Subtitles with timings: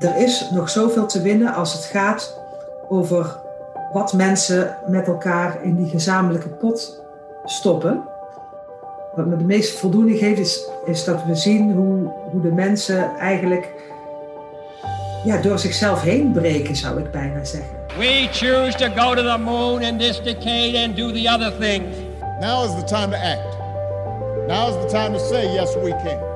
[0.00, 2.38] er is nog zoveel te winnen als het gaat
[2.88, 3.36] over
[3.92, 7.02] wat mensen met elkaar in die gezamenlijke pot
[7.44, 8.02] stoppen.
[9.14, 13.16] Wat me de meeste voldoening geeft, is, is dat we zien hoe, hoe de mensen
[13.18, 13.68] eigenlijk
[15.24, 17.78] ja, door zichzelf heen breken, zou ik bijna zeggen.
[17.98, 21.96] We choose to go to the moon in this decade and do the other things.
[22.40, 23.56] Now is the time to act.
[24.46, 26.29] Now is the time to say yes we can.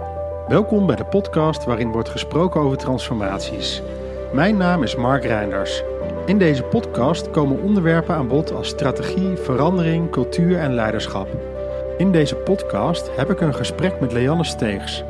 [0.48, 3.82] Welkom bij de podcast waarin wordt gesproken over transformaties.
[4.32, 5.82] Mijn naam is Mark Reinders.
[6.26, 11.28] In deze podcast komen onderwerpen aan bod als strategie, verandering, cultuur en leiderschap.
[11.96, 15.04] In deze podcast heb ik een gesprek met Leanne Steegs.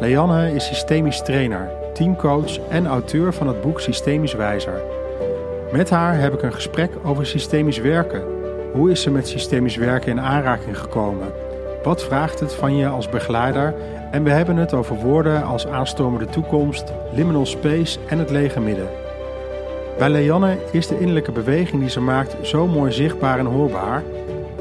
[0.00, 4.82] Leanne is systemisch trainer, teamcoach en auteur van het boek Systemisch Wijzer.
[5.72, 8.22] Met haar heb ik een gesprek over systemisch werken.
[8.72, 11.26] Hoe is ze met systemisch werken in aanraking gekomen?
[11.82, 13.74] Wat vraagt het van je als begeleider?
[14.16, 18.88] En we hebben het over woorden als aanstormende toekomst, liminal space en het lege midden.
[19.98, 24.02] Bij Leanne is de innerlijke beweging die ze maakt zo mooi zichtbaar en hoorbaar.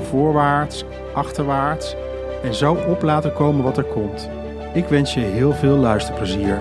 [0.10, 1.96] Voorwaarts, achterwaarts
[2.44, 4.30] en zo op laten komen wat er komt.
[4.74, 6.60] Ik wens je heel veel luisterplezier.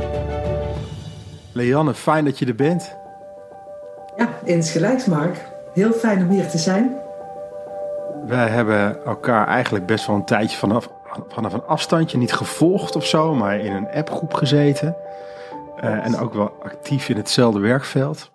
[1.52, 2.96] Leanne, fijn dat je er bent.
[4.16, 5.46] Ja, insgelijks Mark.
[5.72, 6.96] Heel fijn om hier te zijn.
[8.26, 10.88] Wij hebben elkaar eigenlijk best wel een tijdje vanaf,
[11.28, 14.96] vanaf een afstandje niet gevolgd of zo, maar in een appgroep gezeten.
[15.76, 18.32] Uh, en ook wel actief in hetzelfde werkveld.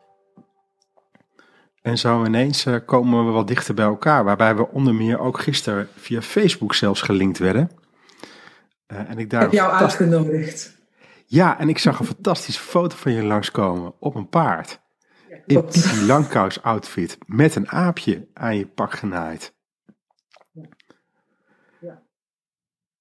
[1.81, 5.39] En zo ineens uh, komen we wat dichter bij elkaar, waarbij we onder meer ook
[5.39, 7.71] gisteren via Facebook zelfs gelinkt werden.
[8.87, 10.77] Uh, en ik daar heb jou uitgenodigd.
[11.25, 14.79] Ja, en ik zag een fantastische foto van je langskomen op een paard.
[15.29, 19.53] Ja, in een langkous outfit met een aapje aan je pak genaaid.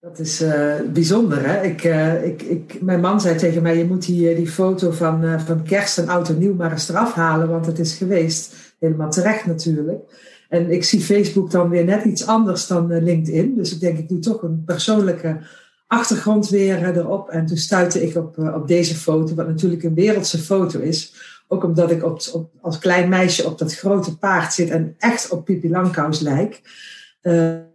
[0.08, 1.62] Dat is uh, bijzonder, hè?
[1.62, 5.40] Ik, uh, ik, ik, mijn man zei tegen mij, je moet die, die foto van,
[5.40, 8.54] van kerst en en nieuw maar eens eraf halen, want het is geweest.
[8.78, 10.00] Helemaal terecht natuurlijk.
[10.48, 13.54] En ik zie Facebook dan weer net iets anders dan LinkedIn.
[13.54, 15.40] Dus ik denk, ik doe toch een persoonlijke
[15.86, 17.28] achtergrond weer erop.
[17.28, 21.14] En toen stuitte ik op, op deze foto, wat natuurlijk een wereldse foto is.
[21.48, 22.20] Ook omdat ik op,
[22.60, 26.60] als klein meisje op dat grote paard zit en echt op Pippi Langkous lijk.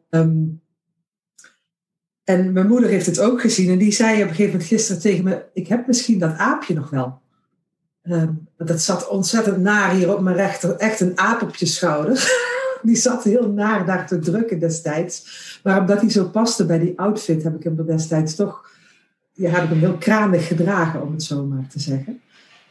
[0.09, 0.61] Um,
[2.23, 5.01] en mijn moeder heeft het ook gezien en die zei op een gegeven moment gisteren
[5.01, 7.21] tegen me: Ik heb misschien dat aapje nog wel.
[8.03, 12.41] Um, dat zat ontzettend naar hier op mijn rechter, echt een aap op je schouder.
[12.81, 15.59] die zat heel naar daar te drukken destijds.
[15.63, 18.71] Maar omdat hij zo paste bij die outfit, heb ik hem destijds toch
[19.33, 22.21] ja, heb ik hem heel kranig gedragen, om het zo maar te zeggen.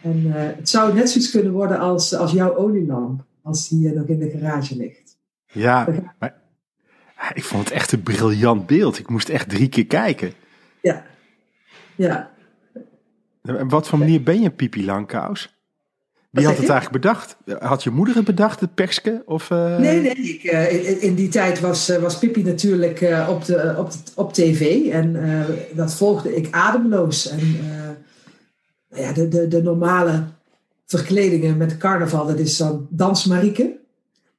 [0.01, 3.97] En uh, het zou net zoiets kunnen worden als, als jouw olielamp, als die uh,
[3.97, 5.17] nog in de garage ligt.
[5.47, 5.89] Ja,
[6.19, 6.41] maar
[7.34, 8.99] ik vond het echt een briljant beeld.
[8.99, 10.33] Ik moest echt drie keer kijken.
[10.81, 11.05] Ja,
[11.94, 12.31] ja.
[13.43, 15.55] En wat voor manier ben je Pipi Langkous?
[16.31, 17.37] Wie had het eigenlijk bedacht?
[17.59, 19.22] Had je moeder het bedacht, het perske?
[19.27, 19.78] Of, uh...
[19.78, 20.15] Nee, nee.
[20.15, 24.33] Ik, uh, in die tijd was, uh, was Pippi natuurlijk op, de, op, de, op
[24.33, 24.87] tv.
[24.91, 25.16] En
[25.72, 27.28] dat volgde ik ademloos.
[27.28, 27.56] En
[28.89, 30.25] ja, de, de, de normale
[30.87, 33.78] verkledingen met carnaval, dat is dan dansmarieke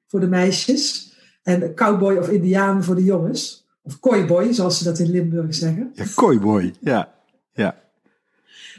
[0.07, 1.02] voor de meisjes.
[1.43, 3.67] En cowboy of indiaan voor de jongens.
[3.81, 5.91] Of kooiboy, zoals ze dat in Limburg zeggen.
[5.93, 7.13] Ja, kooiboy, ja.
[7.53, 7.75] ja.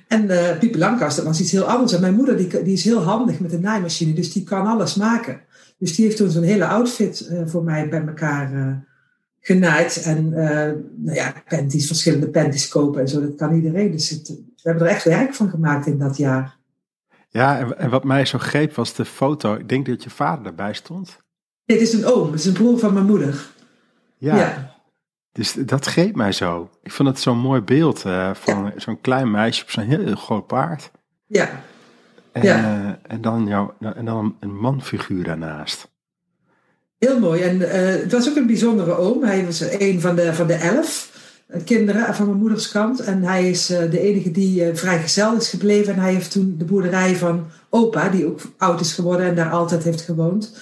[0.09, 1.93] En uh, Piepe Langkast, dat was iets heel anders.
[1.93, 4.95] En mijn moeder die, die is heel handig met een naaimachine, dus die kan alles
[4.95, 5.41] maken.
[5.79, 8.73] Dus die heeft toen zo'n hele outfit uh, voor mij bij elkaar uh,
[9.41, 10.03] genaaid.
[10.03, 13.91] En nou ja, panties, verschillende panties kopen en zo, dat kan iedereen.
[13.91, 16.57] Dus het, we hebben er echt werk van gemaakt in dat jaar.
[17.29, 19.55] Ja, en, en wat mij zo greep was de foto.
[19.55, 21.24] Ik denk dat je vader erbij stond.
[21.67, 23.47] Dit is een oom, het is een broer van mijn moeder.
[24.19, 24.37] Ja.
[24.37, 24.75] ja.
[25.33, 26.71] Dus dat greep mij zo.
[26.83, 28.73] Ik vond het zo'n mooi beeld uh, van ja.
[28.77, 30.91] zo'n klein meisje op zo'n heel, heel groot paard.
[31.27, 31.63] Ja.
[32.33, 32.59] En, ja.
[32.59, 35.93] Uh, en, dan jou, en dan een manfiguur daarnaast.
[36.99, 37.43] Heel mooi.
[37.43, 37.69] En uh,
[38.03, 39.23] het was ook een bijzondere oom.
[39.23, 41.13] Hij was een van de, van de elf
[41.65, 43.01] kinderen van mijn moeders kant.
[43.01, 45.95] En hij is de enige die vrijgezel is gebleven.
[45.95, 49.51] En hij heeft toen de boerderij van opa, die ook oud is geworden en daar
[49.51, 50.53] altijd heeft gewoond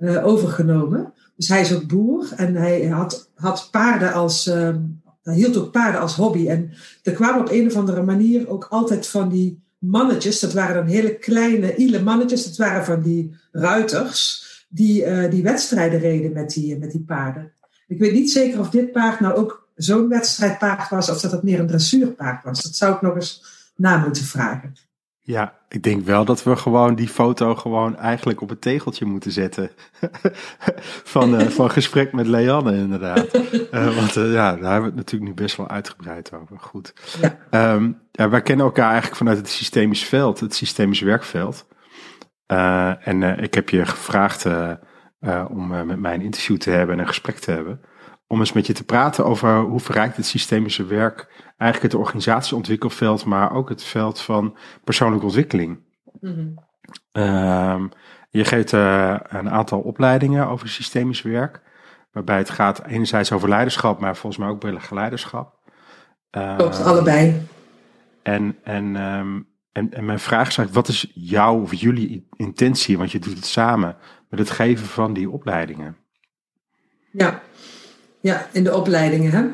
[0.00, 1.12] uh, overgenomen.
[1.36, 4.74] Dus hij is ook boer en hij had, had paarden als, uh,
[5.22, 6.48] hij hield ook paarden als hobby.
[6.48, 10.74] En er kwamen op een of andere manier ook altijd van die mannetjes, dat waren
[10.74, 16.32] dan hele kleine, ile mannetjes, dat waren van die ruiters, die, uh, die wedstrijden reden
[16.32, 17.52] met die, met die paarden.
[17.88, 21.42] Ik weet niet zeker of dit paard nou ook zo'n wedstrijdpaard was, of dat het
[21.42, 22.62] meer een dressuurpaard was.
[22.62, 23.44] Dat zou ik nog eens
[23.76, 24.74] na moeten vragen.
[25.30, 29.32] Ja, ik denk wel dat we gewoon die foto gewoon eigenlijk op het tegeltje moeten
[29.32, 29.70] zetten.
[31.14, 33.34] van, uh, van gesprek met Leanne, inderdaad.
[33.34, 36.58] Uh, want uh, ja, daar hebben we het natuurlijk nu best wel uitgebreid over.
[36.58, 36.94] Goed.
[37.20, 37.72] Ja.
[37.74, 41.66] Um, ja, wij kennen elkaar eigenlijk vanuit het systemisch veld, het systemisch werkveld.
[43.00, 44.46] en ik heb je gevraagd
[45.48, 47.80] om met mij een interview te hebben en een gesprek te hebben.
[48.30, 53.24] Om eens met je te praten over hoe verrijkt het systemische werk eigenlijk het organisatieontwikkelveld,
[53.24, 55.78] maar ook het veld van persoonlijke ontwikkeling.
[56.20, 56.58] Mm
[58.30, 61.62] je geeft uh, een aantal opleidingen over systemisch werk,
[62.12, 65.58] waarbij het gaat enerzijds over leiderschap, maar volgens mij ook begeleiderschap.
[66.36, 67.46] Uh, Klopt, allebei.
[68.22, 72.98] En, en, um, en, en mijn vraag is eigenlijk, wat is jouw of jullie intentie,
[72.98, 73.96] want je doet het samen,
[74.28, 75.96] met het geven van die opleidingen?
[77.12, 77.42] Ja,
[78.20, 79.30] ja in de opleidingen.
[79.30, 79.46] Hè?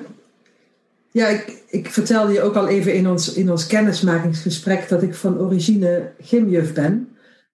[1.10, 5.14] Ja, ik, ik vertelde je ook al even in ons, in ons kennismakingsgesprek dat ik
[5.14, 7.08] van origine gymjuf ben.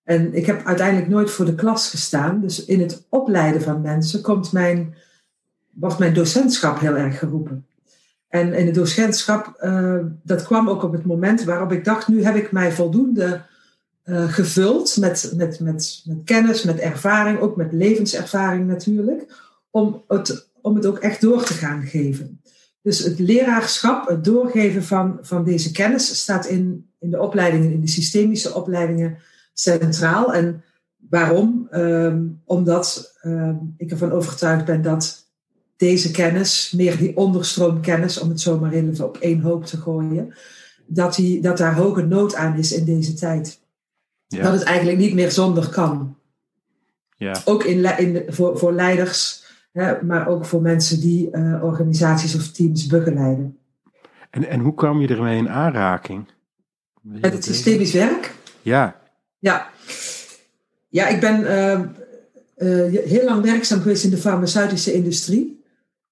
[0.04, 2.40] En ik heb uiteindelijk nooit voor de klas gestaan.
[2.40, 4.94] Dus in het opleiden van mensen komt mijn,
[5.70, 7.66] wordt mijn docentschap heel erg geroepen.
[8.28, 12.24] En in het docentschap, uh, dat kwam ook op het moment waarop ik dacht, nu
[12.24, 13.40] heb ik mij voldoende
[14.04, 19.34] uh, gevuld met, met, met, met kennis, met ervaring, ook met levenservaring natuurlijk,
[19.70, 22.40] om het, om het ook echt door te gaan geven.
[22.82, 27.80] Dus het leraarschap, het doorgeven van, van deze kennis, staat in, in de opleidingen, in
[27.80, 29.18] de systemische opleidingen
[29.54, 30.34] centraal.
[30.34, 30.64] En
[31.08, 31.68] waarom?
[31.70, 35.26] Um, omdat um, ik ervan overtuigd ben dat
[35.76, 40.34] deze kennis, meer die onderstroomkennis, om het zo maar even op één hoop te gooien,
[40.86, 43.60] dat, die, dat daar hoge nood aan is in deze tijd.
[44.26, 44.42] Ja.
[44.42, 46.16] Dat het eigenlijk niet meer zonder kan.
[47.16, 47.42] Ja.
[47.44, 49.41] Ook in, in, voor, voor leiders
[50.02, 53.58] maar ook voor mensen die uh, organisaties of teams begeleiden.
[54.30, 56.26] En, en hoe kwam je ermee in aanraking?
[57.00, 58.34] Met het systemisch werk?
[58.62, 59.00] Ja.
[59.38, 59.70] Ja,
[60.88, 61.80] ja ik ben uh,
[62.56, 65.60] uh, heel lang werkzaam geweest in de farmaceutische industrie.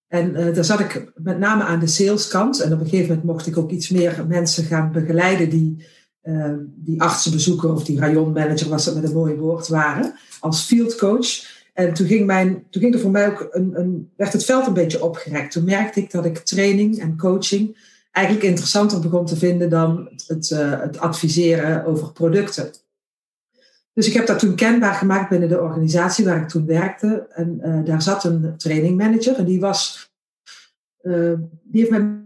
[0.08, 2.60] En daar zat ik met name aan de saleskant.
[2.60, 5.86] En op een gegeven moment mocht ik ook iets meer mensen gaan begeleiden die,
[6.64, 10.14] die artsenbezoeker of die rayonmanager, was dat met een mooi woord, waren.
[10.40, 11.58] Als field coach.
[11.86, 14.66] En toen ging, mijn, toen ging er voor mij ook een, een, werd het veld
[14.66, 15.52] een beetje opgerekt.
[15.52, 20.24] Toen merkte ik dat ik training en coaching eigenlijk interessanter begon te vinden dan het,
[20.26, 20.48] het,
[20.80, 22.70] het adviseren over producten.
[23.92, 27.26] Dus ik heb dat toen kenbaar gemaakt binnen de organisatie waar ik toen werkte.
[27.30, 30.10] En uh, daar zat een training manager en die was,
[31.02, 31.32] uh,
[31.62, 32.18] die heeft mij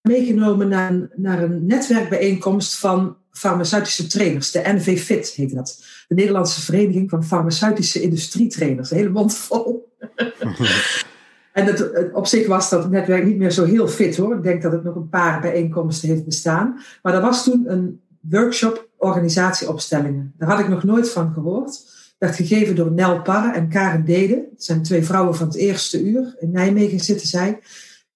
[0.00, 4.50] meegenomen naar, naar een netwerkbijeenkomst van farmaceutische trainers.
[4.50, 5.84] De NV-FIT heet dat.
[6.08, 8.90] De Nederlandse Vereniging van Farmaceutische Industrietrainers.
[8.90, 9.92] Een hele mond vol.
[11.52, 14.36] en het, op zich was dat netwerk niet meer zo heel fit hoor.
[14.36, 16.80] Ik denk dat het nog een paar bijeenkomsten heeft bestaan.
[17.02, 20.34] Maar er was toen een workshop organisatieopstellingen.
[20.38, 21.98] Daar had ik nog nooit van gehoord.
[22.18, 24.48] Werd gegeven door Nel Parre en Karen Dede.
[24.50, 26.34] Dat zijn twee vrouwen van het eerste uur.
[26.38, 27.58] In Nijmegen zitten zij.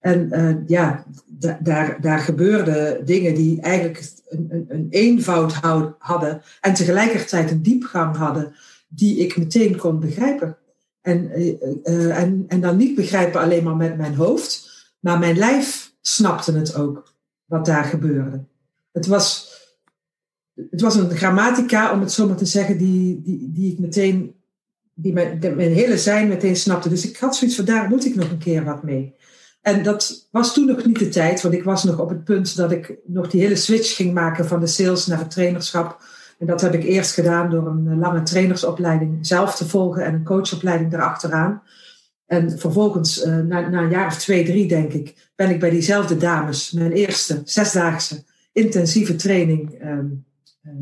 [0.01, 1.05] En uh, ja,
[1.61, 5.53] daar, daar gebeurden dingen die eigenlijk een, een, een eenvoud
[5.99, 8.55] hadden en tegelijkertijd een diepgang hadden
[8.89, 10.57] die ik meteen kon begrijpen.
[11.01, 11.31] En,
[11.85, 16.53] uh, en, en dan niet begrijpen alleen maar met mijn hoofd, maar mijn lijf snapte
[16.53, 17.15] het ook,
[17.45, 18.45] wat daar gebeurde.
[18.93, 19.53] Het was,
[20.71, 24.35] het was een grammatica, om het zo maar te zeggen, die, die, die ik meteen,
[24.95, 26.89] die mijn, mijn hele zijn meteen snapte.
[26.89, 29.15] Dus ik had zoiets van, daar moet ik nog een keer wat mee.
[29.65, 32.57] En dat was toen nog niet de tijd, want ik was nog op het punt
[32.57, 36.03] dat ik nog die hele switch ging maken van de sales naar het trainerschap.
[36.39, 40.15] En dat heb ik eerst gedaan door een eh, lange trainersopleiding zelf te volgen en
[40.15, 41.63] een coachopleiding daarachteraan.
[42.27, 45.71] En vervolgens, uh, na, na, een jaar of twee, drie denk ik, ben ik bij
[45.71, 50.25] diezelfde dames mijn eerste zesdaagse intensieve training, um,
[50.63, 50.73] uh,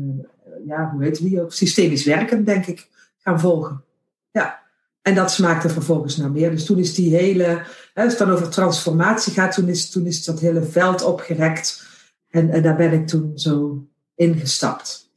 [0.67, 2.87] ja, hoe heet die ook, systemisch werken, denk ik,
[3.17, 3.83] gaan volgen.
[4.31, 4.59] Ja,
[5.01, 6.51] en dat smaakte vervolgens naar meer.
[6.51, 7.61] Dus toen is die hele,
[7.93, 11.85] als het dan over transformatie gaat, toen is, toen is dat hele veld opgerekt.
[12.29, 13.83] En, en daar ben ik toen zo
[14.15, 15.11] ingestapt.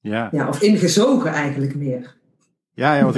[0.00, 0.28] Ja.
[0.32, 0.48] ja.
[0.48, 2.16] Of ingezogen eigenlijk meer.
[2.72, 3.16] Ja, ja, want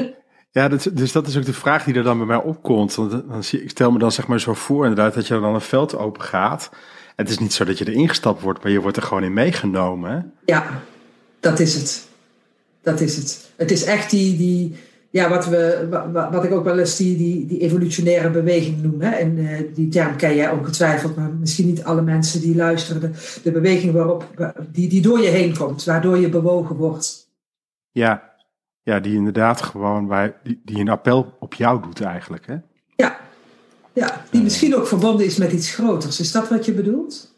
[0.50, 2.94] ja dat, dus dat is ook de vraag die er dan bij mij opkomt.
[2.94, 5.54] Want dan zie, ik stel me dan zeg maar zo voor inderdaad dat je dan
[5.54, 6.70] een veld open gaat.
[7.16, 9.32] Het is niet zo dat je er ingestapt wordt, maar je wordt er gewoon in
[9.32, 10.32] meegenomen.
[10.44, 10.82] Ja,
[11.40, 12.06] dat is het.
[12.82, 13.50] Dat is het.
[13.56, 14.76] Het is echt die, die,
[15.12, 19.00] ja, wat, we, wat, ik ook wel eens die, die, die evolutionaire beweging noem.
[19.00, 19.10] Hè?
[19.10, 23.00] En uh, die term ken jij ongetwijfeld, maar misschien niet alle mensen die luisteren.
[23.00, 27.30] De, de beweging waarop, die, die door je heen komt, waardoor je bewogen wordt.
[27.90, 28.34] Ja,
[28.82, 32.46] ja die inderdaad gewoon bij, die, die een appel op jou doet eigenlijk.
[32.46, 32.56] Hè?
[32.96, 33.16] Ja.
[33.92, 36.20] ja, die misschien ook verbonden is met iets groters.
[36.20, 37.34] Is dat wat je bedoelt?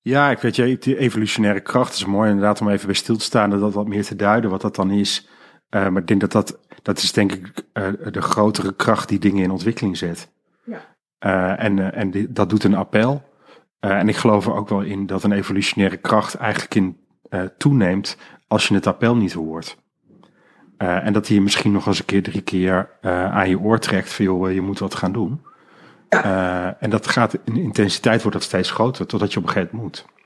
[0.00, 3.24] Ja, ik weet je, die evolutionaire kracht is mooi inderdaad om even bij stil te
[3.24, 5.28] staan en dat wat meer te duiden wat dat dan is.
[5.74, 9.18] Uh, maar ik denk dat dat, dat is denk ik uh, de grotere kracht die
[9.18, 10.28] dingen in ontwikkeling zet.
[10.64, 10.80] Ja.
[11.20, 13.22] Uh, en en die, dat doet een appel.
[13.80, 16.98] en ik geloof er ook wel in dat een evolutionaire kracht eigenlijk in
[17.58, 18.16] toeneemt
[18.46, 19.76] als je het appel niet hoort.
[20.76, 22.90] en dat hij je misschien nog eens een keer drie keer
[23.30, 25.40] aan je oor trekt van joh, je moet wat gaan doen.
[26.78, 30.04] En dat gaat in intensiteit wordt dat steeds groter, totdat je op een gegeven moment
[30.06, 30.23] moet.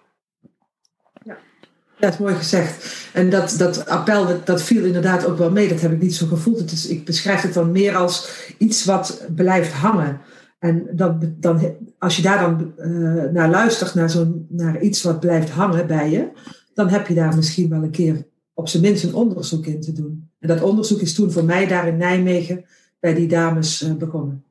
[1.98, 3.06] Ja, dat is mooi gezegd.
[3.12, 5.68] En dat, dat appel, dat, viel inderdaad ook wel mee.
[5.68, 6.58] Dat heb ik niet zo gevoeld.
[6.58, 10.20] Het is, ik beschrijf het dan meer als iets wat blijft hangen.
[10.58, 15.20] En dan, dan, als je daar dan uh, naar luistert, naar, zo'n, naar iets wat
[15.20, 16.28] blijft hangen bij je,
[16.74, 19.92] dan heb je daar misschien wel een keer op zijn minst een onderzoek in te
[19.92, 20.30] doen.
[20.38, 22.64] En dat onderzoek is toen voor mij daar in Nijmegen
[23.00, 24.44] bij die dames uh, begonnen.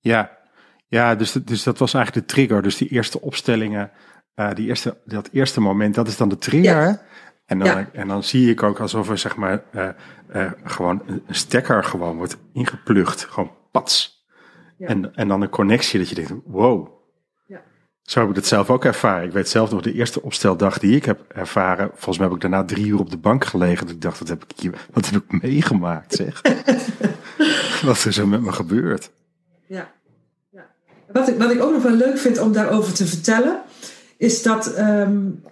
[0.00, 0.38] Ja,
[0.86, 2.62] ja, dus, dus dat was eigenlijk de trigger.
[2.62, 3.90] Dus die eerste opstellingen,
[4.38, 6.80] uh, die eerste, dat eerste moment, dat is dan de trigger.
[6.80, 7.02] Ja.
[7.46, 7.88] En, dan, ja.
[7.92, 9.88] en dan zie ik ook alsof er zeg maar uh,
[10.34, 13.24] uh, gewoon een stekker gewoon wordt ingeplucht.
[13.24, 14.26] Gewoon pats.
[14.76, 14.86] Ja.
[14.86, 16.96] En, en dan een connectie dat je denkt, wow.
[18.08, 19.26] Zo heb ik het zelf ook ervaren.
[19.26, 21.90] Ik weet zelf nog de eerste opsteldag die ik heb ervaren.
[21.94, 23.86] Volgens mij heb ik daarna drie uur op de bank gelegen.
[23.86, 26.42] Dat ik dacht, wat heb ik hier, wat heb ik meegemaakt zeg.
[27.86, 29.10] wat is er met me gebeurd?
[29.66, 29.92] Ja.
[31.12, 33.62] Wat ik, wat ik ook nog wel leuk vind om daarover te vertellen,
[34.18, 35.42] is dat um,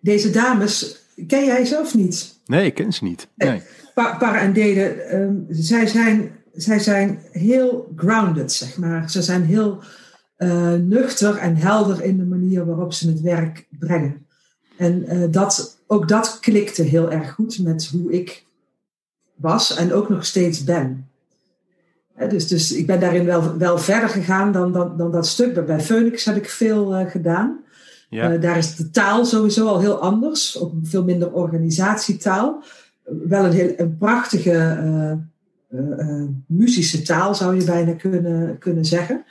[0.00, 2.38] deze dames, ken jij zelf niet?
[2.46, 3.28] Nee, ik ken ze niet.
[3.34, 3.62] Nee.
[3.94, 9.10] Pa Para en Dede, um, zij, zijn, zij zijn heel grounded, zeg maar.
[9.10, 9.82] Ze zijn heel
[10.38, 14.26] uh, nuchter en helder in de manier waarop ze het werk brengen.
[14.76, 18.46] En uh, dat, ook dat klikte heel erg goed met hoe ik
[19.34, 21.08] was en ook nog steeds ben.
[22.28, 25.66] Dus, dus ik ben daarin wel, wel verder gegaan dan, dan, dan dat stuk.
[25.66, 27.60] Bij Phoenix heb ik veel uh, gedaan.
[28.08, 28.32] Ja.
[28.32, 30.58] Uh, daar is de taal sowieso al heel anders.
[30.58, 32.62] Ook veel minder organisatietaal.
[33.04, 34.78] Wel een, heel, een prachtige
[35.70, 39.24] uh, muzische taal zou je bijna kunnen, kunnen zeggen.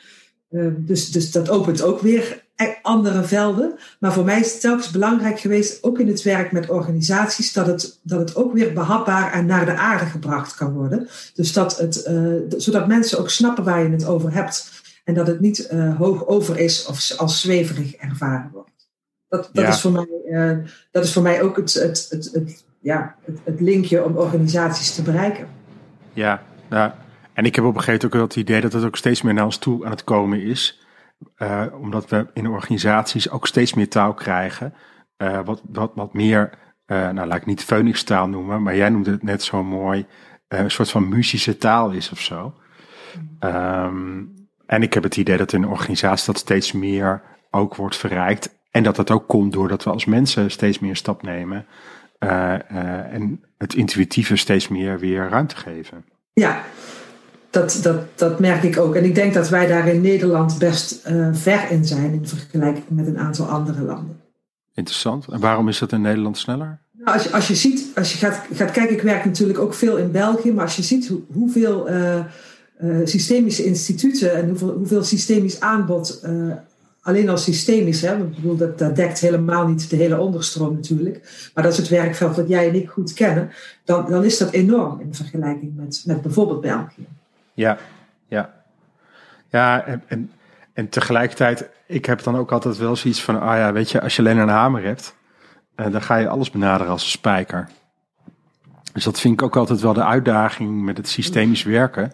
[0.77, 2.43] Dus, dus dat opent ook weer
[2.81, 3.77] andere velden.
[3.99, 7.67] Maar voor mij is het telkens belangrijk geweest, ook in het werk met organisaties, dat
[7.67, 11.07] het, dat het ook weer behapbaar en naar de aarde gebracht kan worden.
[11.33, 14.83] Dus dat het, uh, zodat mensen ook snappen waar je het over hebt.
[15.03, 18.89] En dat het niet uh, hoog over is of als zweverig ervaren wordt.
[19.27, 19.69] Dat, dat, Ja.
[19.69, 20.57] is, voor mij, uh,
[20.91, 24.95] dat is voor mij ook het, het, het, het, ja, het, het linkje om organisaties
[24.95, 25.47] te bereiken.
[26.13, 27.04] Ja, ja.
[27.35, 29.33] En ik heb op een gegeven moment ook het idee dat het ook steeds meer
[29.33, 30.85] naar ons toe aan het komen is.
[31.37, 34.73] Uh, omdat we in organisaties ook steeds meer taal krijgen.
[35.17, 36.49] Uh, wat, wat, wat meer,
[36.87, 40.05] uh, nou laat ik niet Phoenix taal noemen, maar jij noemde het net zo mooi,
[40.47, 42.53] een soort van muzische taal is of zo.
[43.39, 44.33] Um,
[44.65, 48.59] en ik heb het idee dat in organisaties dat steeds meer ook wordt verrijkt.
[48.71, 51.65] En dat dat ook komt doordat we als mensen steeds meer een stap nemen.
[52.19, 56.05] en het intuïtieve steeds meer weer ruimte geven.
[56.33, 56.63] Ja,
[57.55, 58.95] dat, dat, dat merk ik ook.
[58.95, 62.85] En ik denk dat wij daar in Nederland best uh, ver in zijn in vergelijking
[62.89, 64.19] met een aantal andere landen.
[64.73, 65.27] Interessant.
[65.27, 66.79] En waarom is dat in Nederland sneller?
[66.91, 69.73] Nou, als, je, als je ziet, als je gaat, gaat kijken, ik werk natuurlijk ook
[69.73, 72.19] veel in België, maar als je ziet hoe, hoeveel uh,
[72.81, 76.25] uh, systemische instituten en hoeveel, hoeveel systemisch aanbod,
[77.01, 81.49] alleen al systemisch, hè, ik bedoel, dat, dat dekt helemaal niet de hele onderstroom natuurlijk,
[81.53, 83.49] maar dat is het werkveld dat jij en ik goed kennen,
[83.83, 87.07] dan, dan is dat enorm in vergelijking met, met bijvoorbeeld België.
[87.55, 87.77] Ja,
[88.27, 88.53] ja.
[89.49, 90.31] Ja, en, en,
[90.73, 94.15] en tegelijkertijd, ik heb dan ook altijd wel zoiets van, ah ja, weet je, als
[94.15, 95.15] je alleen een hamer hebt,
[95.75, 97.69] uh, dan ga je alles benaderen als een spijker.
[98.93, 102.11] Dus dat vind ik ook altijd wel de uitdaging met het systemisch werken.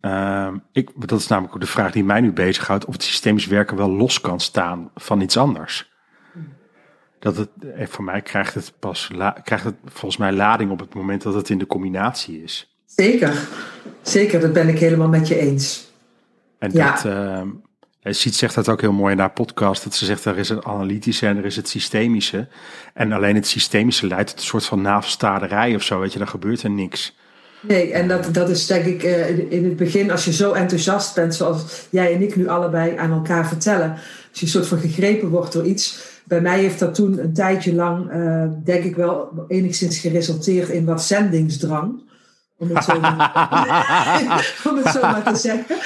[0.00, 3.46] Uh, ik, dat is namelijk ook de vraag die mij nu bezighoudt, of het systemisch
[3.46, 5.96] werken wel los kan staan van iets anders.
[7.18, 9.10] Dat het, voor mij krijgt het pas,
[9.42, 12.77] krijgt het volgens mij lading op het moment dat het in de combinatie is.
[12.96, 13.48] Zeker,
[14.02, 15.92] zeker, dat ben ik helemaal met je eens.
[16.58, 16.92] En ja.
[16.92, 17.42] dat, uh,
[18.02, 20.64] Siet zegt dat ook heel mooi in haar podcast, dat ze zegt er is het
[20.64, 22.48] analytische en er is het systemische.
[22.94, 26.28] En alleen het systemische leidt tot een soort van navelstaderij of zo, weet je, dan
[26.28, 27.16] gebeurt er niks.
[27.60, 31.14] Nee, en dat, dat is denk ik uh, in het begin, als je zo enthousiast
[31.14, 33.90] bent, zoals jij en ik nu allebei aan elkaar vertellen,
[34.30, 35.98] als je een soort van gegrepen wordt door iets.
[36.24, 40.84] Bij mij heeft dat toen een tijdje lang, uh, denk ik wel, enigszins geresulteerd in
[40.84, 42.06] wat zendingsdrang.
[42.60, 45.76] Om het, zo maar, om het zo maar te zeggen.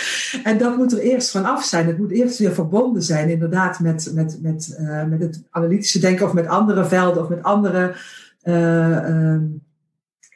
[0.45, 1.87] En dat moet er eerst van af zijn.
[1.87, 6.27] Het moet eerst weer verbonden zijn, inderdaad, met, met, met, uh, met het analytische denken
[6.27, 7.95] of met andere velden of met andere,
[8.43, 9.41] uh, uh,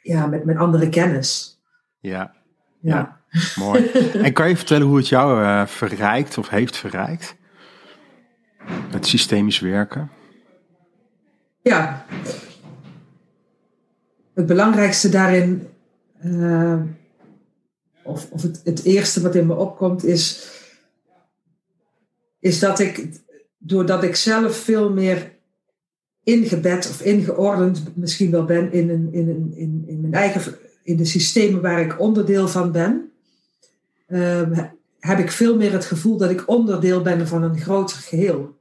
[0.01, 1.59] ja, met, met andere kennis.
[1.99, 2.33] Ja,
[2.79, 3.19] ja.
[3.29, 3.39] ja.
[3.55, 3.85] mooi.
[4.23, 7.35] En kan je vertellen hoe het jou uh, verrijkt of heeft verrijkt?
[8.91, 10.09] Het systemisch werken.
[11.61, 12.05] Ja.
[14.33, 15.67] Het belangrijkste daarin,
[16.25, 16.81] uh,
[18.03, 20.49] of, of het, het eerste wat in me opkomt, is,
[22.39, 23.09] is dat ik,
[23.57, 25.35] doordat ik zelf veel meer
[26.23, 30.97] ingebed of ingeordend misschien wel ben in, een, in, een, in, in mijn eigen, in
[30.97, 33.11] de systemen waar ik onderdeel van ben,
[34.07, 34.59] uh,
[34.99, 38.55] heb ik veel meer het gevoel dat ik onderdeel ben van een groter geheel.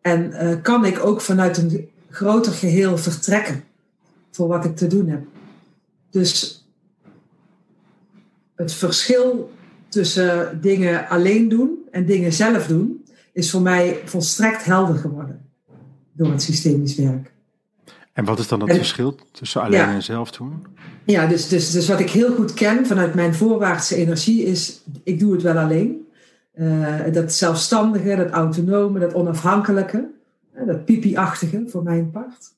[0.00, 3.64] En uh, kan ik ook vanuit een groter geheel vertrekken
[4.30, 5.22] voor wat ik te doen heb.
[6.10, 6.63] Dus
[8.54, 9.52] het verschil
[9.88, 15.48] tussen dingen alleen doen en dingen zelf doen is voor mij volstrekt helder geworden
[16.12, 17.32] door het systemisch werk.
[18.12, 20.66] En wat is dan het verschil tussen alleen en zelf doen?
[21.04, 25.18] Ja, dus, dus, dus wat ik heel goed ken vanuit mijn voorwaartse energie is, ik
[25.18, 26.06] doe het wel alleen.
[26.54, 30.10] Uh, dat zelfstandige, dat autonome, dat onafhankelijke,
[30.66, 32.54] dat pipi-achtige voor mijn part.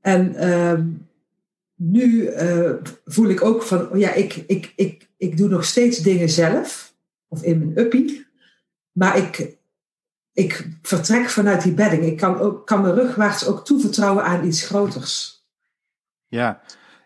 [0.00, 0.72] En uh,
[1.82, 2.72] nu uh,
[3.04, 6.94] voel ik ook van, oh ja, ik, ik, ik, ik doe nog steeds dingen zelf,
[7.28, 8.26] of in mijn uppie,
[8.92, 9.56] maar ik,
[10.32, 12.04] ik vertrek vanuit die bedding.
[12.04, 15.44] Ik kan, ook, kan me rugwaarts ook toevertrouwen aan iets groters.
[16.26, 16.60] Ja.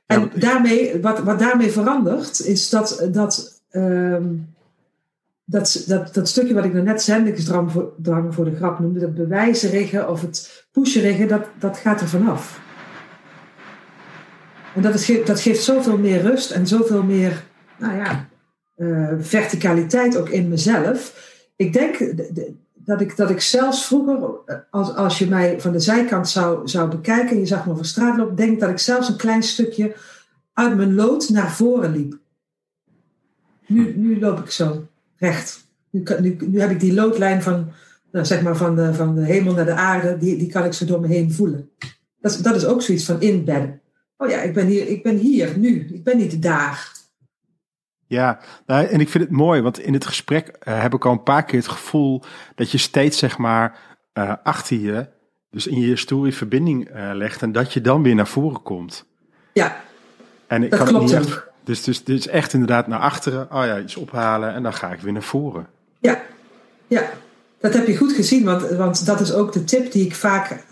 [0.07, 4.55] en daarmee, wat, wat daarmee verandert, is dat, dat, um,
[5.45, 9.15] dat, dat, dat stukje wat ik net zendingsdrang voor, drang voor de grap noemde, dat
[9.15, 12.64] bewijzenriggen of het pusheriggen, dat, dat gaat er vanaf.
[14.75, 17.45] En dat, is, dat geeft zoveel meer rust en zoveel meer,
[17.79, 18.29] nou ja,
[18.77, 21.33] uh, verticaliteit ook in mezelf.
[21.57, 22.15] Ik denk,
[22.75, 24.31] dat ik, dat ik zelfs vroeger,
[24.71, 27.85] als, als je mij van de zijkant zou, zou bekijken en je zag me over
[27.85, 29.97] straat lopen, denk dat ik zelfs een klein stukje
[30.53, 32.19] uit mijn lood naar voren liep.
[33.67, 35.67] Nu, nu loop ik zo recht.
[35.91, 37.73] Nu, nu, nu heb ik die loodlijn van,
[38.13, 40.73] nou, zeg maar van, de, van de hemel naar de aarde, die, die kan ik
[40.73, 41.71] zo door me heen voelen.
[42.21, 43.81] Dat dat is ook zoiets van inbedden.
[44.17, 46.93] Oh ja, ik ben hier, ik ben hier nu, ik ben niet daar.
[48.07, 51.13] Ja, nou, en ik vind het mooi, want in het gesprek uh, heb ik al
[51.13, 52.23] een paar keer het gevoel
[52.55, 53.79] dat je steeds zeg maar
[54.15, 55.07] uh, achter je,
[55.51, 59.07] dus in je historie verbinding uh, legt en dat je dan weer naar voren komt.
[59.53, 59.81] Ja,
[60.47, 63.53] en ik dat kan klopt het niet echt, dus, dus, dus echt inderdaad naar achteren,
[63.53, 65.67] oh ja, iets ophalen en dan ga ik weer naar voren.
[65.99, 66.23] Ja,
[66.87, 67.11] ja.
[67.61, 70.65] dat heb je goed gezien, want, want dat is ook de tip die ik vaak,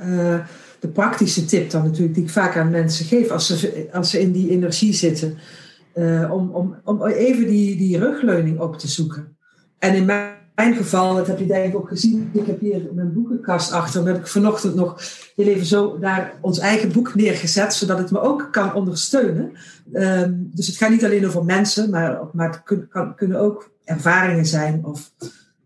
[0.83, 4.21] de praktische tip dan natuurlijk, die ik vaak aan mensen geef als ze, als ze
[4.21, 5.39] in die energie zitten.
[5.95, 9.37] Uh, om, om, om even die, die rugleuning op te zoeken.
[9.79, 13.13] En in mijn, geval, dat heb je denk ik ook gezien, ik heb hier mijn
[13.13, 15.03] boekenkast achter, dan heb ik vanochtend nog
[15.37, 19.53] heel even zo daar ons eigen boek neergezet, zodat het me ook kan ondersteunen.
[19.93, 24.47] Um, dus het gaat niet alleen over mensen, maar, maar het kan, kunnen ook ervaringen
[24.47, 25.13] zijn of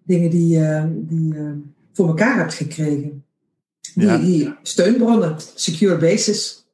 [0.03, 1.51] dingen die, uh, die uh,
[1.93, 3.25] voor elkaar hebt gekregen.
[3.97, 4.17] Die, Ja.
[4.17, 6.65] die steunbronnen, secure basis.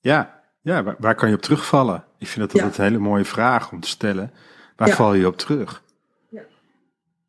[0.00, 2.04] Ja, ja waar, waar kan je op terugvallen?
[2.18, 2.62] Ik vind dat Ja.
[2.62, 4.30] altijd een hele mooie vraag om te stellen.
[4.76, 4.94] Waar Ja.
[4.94, 5.82] val je op terug?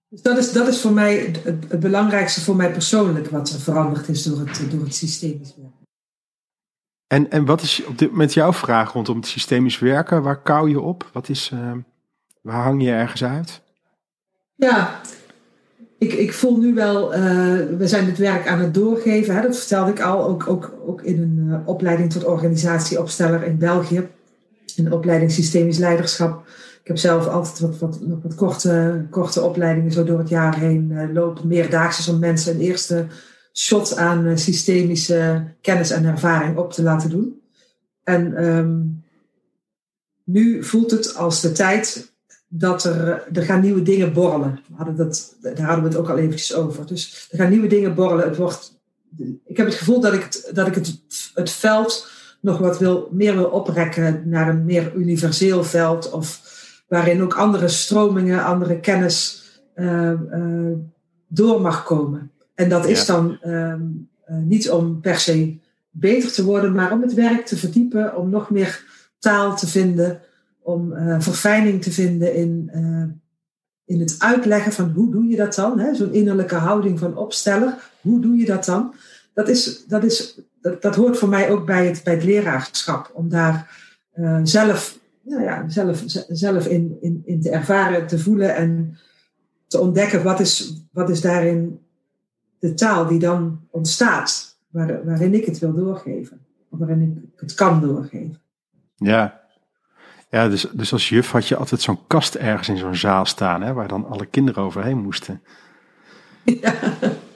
[0.09, 3.59] Dus dat is, dat is voor mij het, het- belangrijkste voor mij persoonlijk wat er
[3.59, 5.71] veranderd is door het, door het systemisch werk.
[7.07, 10.23] En, en wat is op dit moment jouw vraag rondom het systemisch werken?
[10.23, 11.09] Waar kou je op?
[11.13, 11.71] Wat is, eh,
[12.41, 13.61] waar hang je ergens uit?
[14.55, 15.01] Ja,
[15.97, 17.21] ik, ik voel nu wel, eh,
[17.77, 19.35] we zijn het werk aan het doorgeven.
[19.35, 23.57] Hè, dat vertelde ik al, ook, ook, ook in een eh, opleiding tot organisatieopsteller in
[23.57, 24.07] België.
[24.75, 26.47] Een opleiding systemisch leiderschap.
[26.81, 31.13] Ik heb zelf altijd wat, wat, korte, korte opleidingen zo door het jaar heen eh,
[31.13, 31.47] lopen.
[31.47, 33.05] Meerdaagse om mensen een eerste
[33.53, 37.41] shot aan systemische kennis en ervaring op te laten doen.
[38.03, 38.79] En ehm,
[40.23, 42.11] nu voelt het als de tijd
[42.47, 44.59] dat er, er gaan nieuwe dingen borrelen.
[44.67, 46.85] We hadden dat, daar hadden we het ook al eventjes over.
[46.85, 48.25] Dus er gaan nieuwe dingen borrelen.
[48.27, 48.79] Het wordt,
[49.45, 50.99] ik heb het gevoel dat ik het, dat ik het,
[51.33, 52.09] het veld
[52.41, 56.09] nog wat wil, meer wil oprekken naar een meer universeel veld.
[56.09, 56.41] Of
[56.87, 60.77] waarin ook andere stromingen, andere kennis eh, eh,
[61.27, 62.31] door mag komen.
[62.55, 63.13] En dat is Ja.
[63.13, 63.81] dan ehm,
[64.25, 65.57] eh, niet om per se
[65.89, 68.85] beter te worden, maar om het werk te verdiepen, om nog meer
[69.19, 70.21] taal te vinden,
[70.67, 73.03] om eh, verfijning te vinden in, eh,
[73.85, 75.95] in het uitleggen van hoe doe je dat dan?
[75.95, 78.93] Zo'n innerlijke houding van opsteller, hoe doe je dat dan?
[79.33, 83.11] Dat, is, dat, is, dat, dat hoort voor mij ook bij het, bij het leraarschap,
[83.13, 88.55] om daar eh, zelf, nou ja, zelf, zelf in, in, in te ervaren, te voelen
[88.55, 88.97] en
[89.67, 91.79] te ontdekken wat is, wat is daarin
[92.59, 97.53] de taal die dan ontstaat, waar, waarin ik het wil doorgeven, of waarin ik het
[97.53, 98.41] kan doorgeven.
[98.95, 99.45] Ja,
[100.29, 103.61] ja dus, dus als juf had je altijd zo'n kast ergens in zo'n zaal staan,
[103.61, 105.41] hè, waar dan alle kinderen overheen moesten.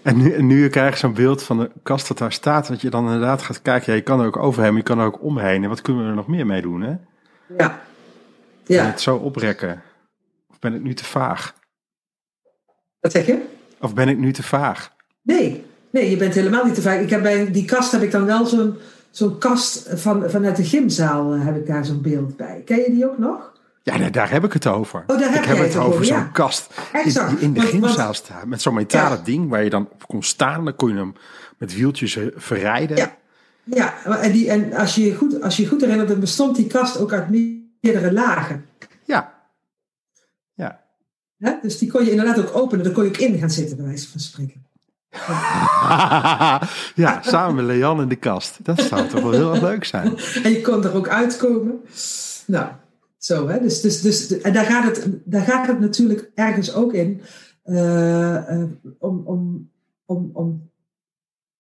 [0.02, 2.82] En nu, en nu krijg je zo'n beeld van de kast dat daar staat, dat
[2.82, 3.92] je dan inderdaad gaat kijken.
[3.92, 5.64] Ja, je kan er ook overheen, maar je kan er ook omheen.
[5.64, 6.96] En wat kunnen we er nog meer mee doen, hè?
[7.58, 7.82] Ja.
[8.66, 9.82] Ja, je het zo oprekken?
[10.50, 11.54] Of ben ik nu te vaag?
[13.00, 13.42] wat zeg je?
[13.80, 14.96] Of ben ik nu te vaag?
[15.22, 17.00] Nee, nee, je bent helemaal niet te vaak.
[17.00, 18.76] Ik heb bij die kast heb ik dan wel zo'n
[19.12, 22.62] zo'n kast van, vanuit de gymzaal eh, heb ik daar zo'n beeld bij.
[22.66, 23.52] Ken je die ook nog?
[23.84, 25.04] Ja, nee, daar heb ik het over.
[25.08, 26.24] Oh, daar heb ik heb het het over zo'n ja.
[26.24, 27.30] kast Exact.
[27.30, 28.46] die in de gymzaal staat.
[28.46, 29.24] Met zo'n metalen Ja.
[29.24, 30.66] ding waar je dan op kon staan.
[30.66, 31.14] Dan kon je hem
[31.58, 32.98] met wieltjes eh, verrijden.
[32.98, 33.20] Ja.
[33.64, 36.98] Ja, en, die, en als je goed, als je goed herinnert, dan bestond die kast
[36.98, 38.66] ook uit meerdere lagen.
[39.06, 39.40] Ja.
[41.42, 41.60] Ja.
[41.62, 42.84] Dus die kon je inderdaad ook openen.
[42.84, 44.66] Daar kon je ook in gaan zitten, bij wijze van spreken.
[47.04, 48.58] ja, samen met Leon in de kast.
[48.66, 50.18] Dat zou toch wel heel erg leuk zijn.
[50.44, 51.80] En je kon er ook uitkomen.
[52.48, 52.68] Nou,
[53.18, 53.60] zo hè.
[53.60, 57.22] Dus, dus, dus, en daar gaat, het, daar gaat het natuurlijk ergens ook in.
[57.64, 58.64] eh, eh,
[59.00, 59.70] om, om,
[60.06, 60.70] om, om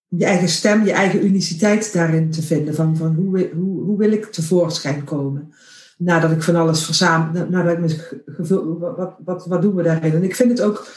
[0.07, 2.75] je eigen stem, je eigen uniciteit daarin te vinden.
[2.75, 5.53] Van, van hoe, hoe, hoe wil ik tevoorschijn komen?
[5.97, 7.31] Nadat ik van alles verzamel.
[7.33, 8.79] na- Nadat ik me ge- gevuld.
[8.79, 10.13] Wat, wat, wat, wat doen we daarin?
[10.13, 10.87] En ik vind het ook.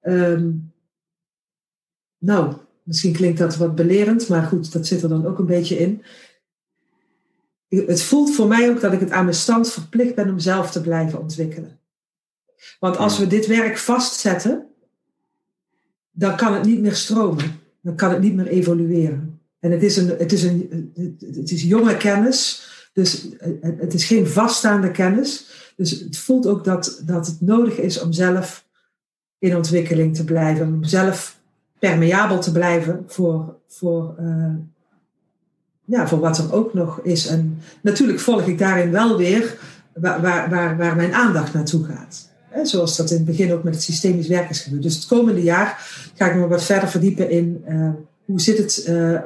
[0.00, 0.50] ehm,
[2.22, 5.78] nou, misschien klinkt dat wat belerend, maar goed, dat zit er dan ook een beetje
[5.78, 6.02] in.
[7.68, 10.70] Het voelt voor mij ook dat ik het aan mijn stand verplicht ben om zelf
[10.70, 11.78] te blijven ontwikkelen.
[12.80, 14.66] Want als we dit werk vastzetten,
[16.10, 17.60] dan kan het niet meer stromen.
[17.80, 19.40] Dan kan het niet meer evolueren.
[19.58, 23.28] En het is, een, het is, een, het is jonge kennis, dus
[23.60, 25.46] het is geen vaststaande kennis.
[25.76, 28.66] Dus het voelt ook dat, dat het nodig is om zelf
[29.38, 31.41] in ontwikkeling te blijven, om zelf
[31.88, 34.54] permeabel te blijven voor, voor, eh,
[35.84, 37.26] ja, voor wat er ook nog is.
[37.26, 39.58] En natuurlijk volg ik daarin wel weer
[39.94, 42.30] waar, waar, waar, mijn aandacht naartoe gaat.
[42.62, 44.82] Zoals dat in het begin ook met het systemisch werk is gebeurd.
[44.82, 47.90] Dus het komende jaar ga ik me wat verder verdiepen in eh,
[48.24, 49.18] hoe zit het eh,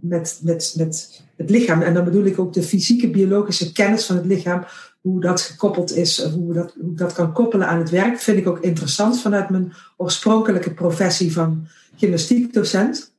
[0.00, 1.82] met, met, met het lichaam.
[1.82, 4.64] En dan bedoel ik ook de fysieke, biologische kennis van het lichaam.
[5.00, 8.18] Hoe dat gekoppeld is, hoe dat, hoe dat kan koppelen aan het werk.
[8.18, 13.12] Vind ik ook interessant vanuit mijn oorspronkelijke professie van gymnastiekdocent.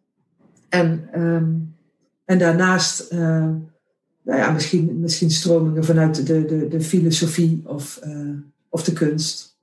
[0.70, 1.54] En, ehm,
[2.26, 3.20] en daarnaast, eh,
[4.22, 8.30] nou ja, misschien, misschien stromingen vanuit de, de, de filosofie of, eh,
[8.70, 9.58] of de kunst.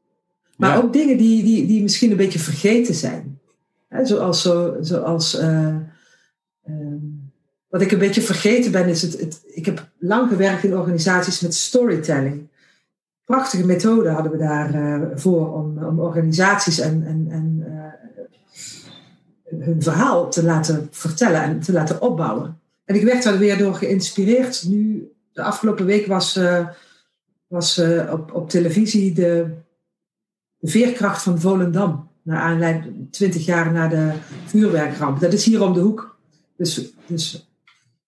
[0.56, 0.76] Maar Ja.
[0.76, 3.38] ook dingen die, die, die misschien een beetje vergeten zijn.
[3.88, 5.76] Hè, zoals, zo, zoals eh,
[6.64, 6.96] ehm,
[7.68, 9.40] wat ik een beetje vergeten ben, is het, het.
[9.46, 12.48] Ik heb lang gewerkt in organisaties met storytelling.
[13.24, 17.81] Prachtige methode hadden we daarvoor voor om, om organisaties en, en, en eh,
[19.58, 22.60] hun verhaal te laten vertellen en te laten opbouwen.
[22.84, 24.64] En ik werd daar weer door geïnspireerd.
[24.68, 26.68] Nu, de afgelopen week was, eh,
[27.46, 29.46] was eh, op, op televisie de,
[30.60, 32.10] veerkracht van Volendam.
[32.22, 34.12] Naar aanleiding 20 jaar na de
[34.46, 35.20] vuurwerkramp.
[35.20, 36.18] Dat is hier om de hoek.
[36.56, 37.52] Dus, dus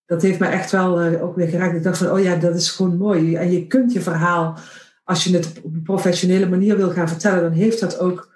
[0.06, 1.76] dat heeft mij echt wel eh, ook weer geraakt.
[1.76, 3.36] Ik dacht van, oh ja, dat is gewoon mooi.
[3.36, 4.58] En je kunt je verhaal,
[5.04, 8.32] als je het op een professionele manier wil gaan vertellen, dan heeft dat ook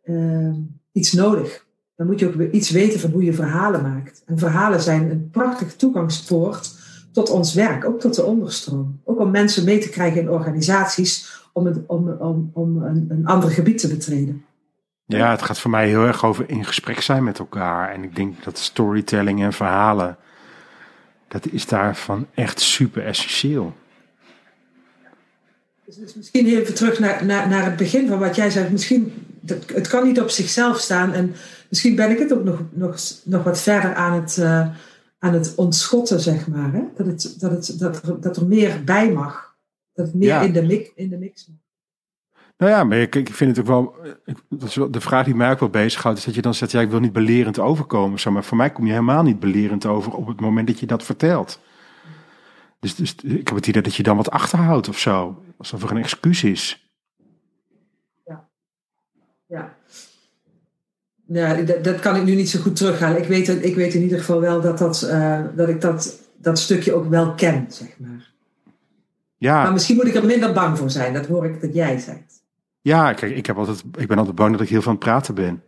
[0.00, 0.54] eh,
[0.92, 1.66] iets nodig.
[1.96, 4.22] Dan moet je ook weer iets weten van hoe je verhalen maakt.
[4.26, 6.72] En verhalen zijn een prachtig toegangspoort
[7.12, 9.00] tot ons werk, ook tot de onderstroom.
[9.04, 13.26] Ook om mensen mee te krijgen in organisaties om, het, om, om, om een, een
[13.26, 14.44] ander gebied te betreden.
[15.06, 17.92] Ja, het gaat voor mij heel erg over in gesprek zijn met elkaar.
[17.92, 20.16] En ik denk dat storytelling en verhalen,
[21.28, 23.74] dat is daarvan echt super essentieel.
[25.86, 28.70] Dus, dus misschien even terug naar, naar, naar het begin van wat jij zei.
[28.70, 31.12] Misschien, dat, het kan niet op zichzelf staan.
[31.12, 31.34] En
[31.68, 34.68] misschien ben ik het ook nog, nog, nog wat verder aan het, uh,
[35.18, 36.72] aan het ontschotten, zeg maar.
[36.72, 36.82] Hè?
[36.96, 39.56] Dat, het, dat, het, dat, er, dat er meer bij mag.
[39.92, 40.40] Dat het meer Ja.
[40.40, 41.56] in, de mix, in de mix mag.
[42.56, 43.94] Nou ja, maar ik, ik vind het ook wel,
[44.48, 46.70] dat is wel- de vraag die mij ook wel bezighoudt, is dat je dan zegt,
[46.72, 48.20] ja, ik wil niet belerend overkomen.
[48.20, 50.86] Zo, maar voor mij kom je helemaal niet belerend over op het moment dat je
[50.86, 51.60] dat vertelt.
[52.80, 55.42] Dus, dus ik heb het idee dat je dan wat achterhoudt of zo.
[55.58, 56.89] Alsof er een excuus is.
[59.50, 59.76] Ja.
[61.26, 63.22] Ja, dat, dat kan ik nu niet zo goed terughalen.
[63.22, 66.58] Ik weet, ik weet in ieder geval wel dat, dat, eh, dat ik dat, dat
[66.58, 68.08] stukje ook wel ken, zeg maar.
[68.08, 68.32] Maar
[69.38, 71.12] Ja, misschien moet ik er minder bang voor zijn.
[71.12, 72.42] Dat hoor ik dat jij zegt.
[72.80, 75.04] ja kijk, ik, heb altijd, ik ben altijd bang dat ik heel veel aan het
[75.04, 75.62] praten ben.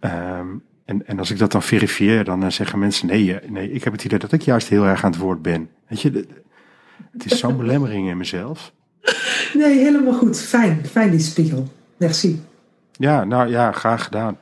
[0.00, 0.48] Ehm,
[0.84, 3.84] en, en als ik dat dan verifieer, dan eh, zeggen mensen, nee, eh, nee, ik
[3.84, 5.70] heb het idee dat ik juist heel erg aan het woord ben.
[5.88, 6.26] Weet je,
[7.12, 8.72] het is zo'n belemmering in mezelf.
[9.54, 10.40] Nee, helemaal goed.
[10.40, 10.86] Fijn.
[10.86, 11.68] Fijn die spiegel.
[11.96, 12.44] Merci.
[12.92, 14.38] Ja, nou ja, graag gedaan.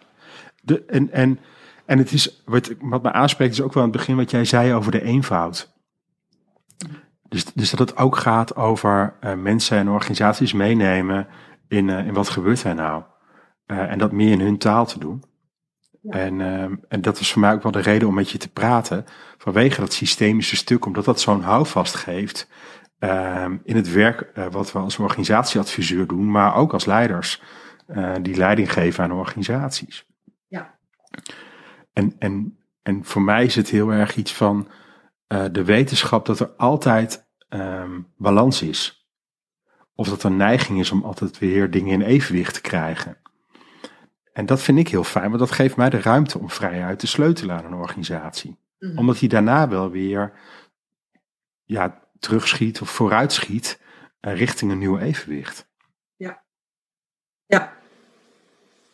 [0.62, 1.38] De, en, en,
[1.86, 4.44] en het is, wat, wat me aanspreekt, is ook wel aan het begin wat jij
[4.44, 5.72] zei over de eenvoud.
[7.28, 11.26] Dus, dus dat het ook gaat over eh, mensen en organisaties meenemen
[11.68, 13.02] in, in wat gebeurt er nou.
[13.66, 15.22] en dat meer in hun taal te doen.
[16.08, 18.48] En, ehm, en dat was voor mij ook wel de reden om met je te
[18.48, 19.04] praten.
[19.38, 22.48] Vanwege dat systemische stuk, omdat dat zo'n houvast geeft.
[22.98, 27.42] Ehm, in het werk wat we als organisatieadviseur doen, maar ook als leiders.
[28.22, 30.06] die leiding geven aan organisaties.
[30.48, 30.78] Ja.
[31.92, 32.58] En, en
[32.88, 34.68] en voor mij is het heel erg iets van
[35.28, 39.08] uh, de wetenschap dat er altijd um, balans is.
[39.94, 43.18] Of dat er neiging is om altijd weer dingen in evenwicht te krijgen.
[44.32, 47.06] En dat vind ik heel fijn, want dat geeft mij de ruimte om vrijuit te
[47.06, 48.58] sleutelen aan een organisatie.
[48.78, 50.32] Mm Omdat hij daarna wel weer
[51.64, 53.80] ja, terugschiet of vooruitschiet
[54.20, 55.68] uh, richting een nieuw evenwicht.
[56.16, 56.44] Ja,
[57.46, 57.72] ja.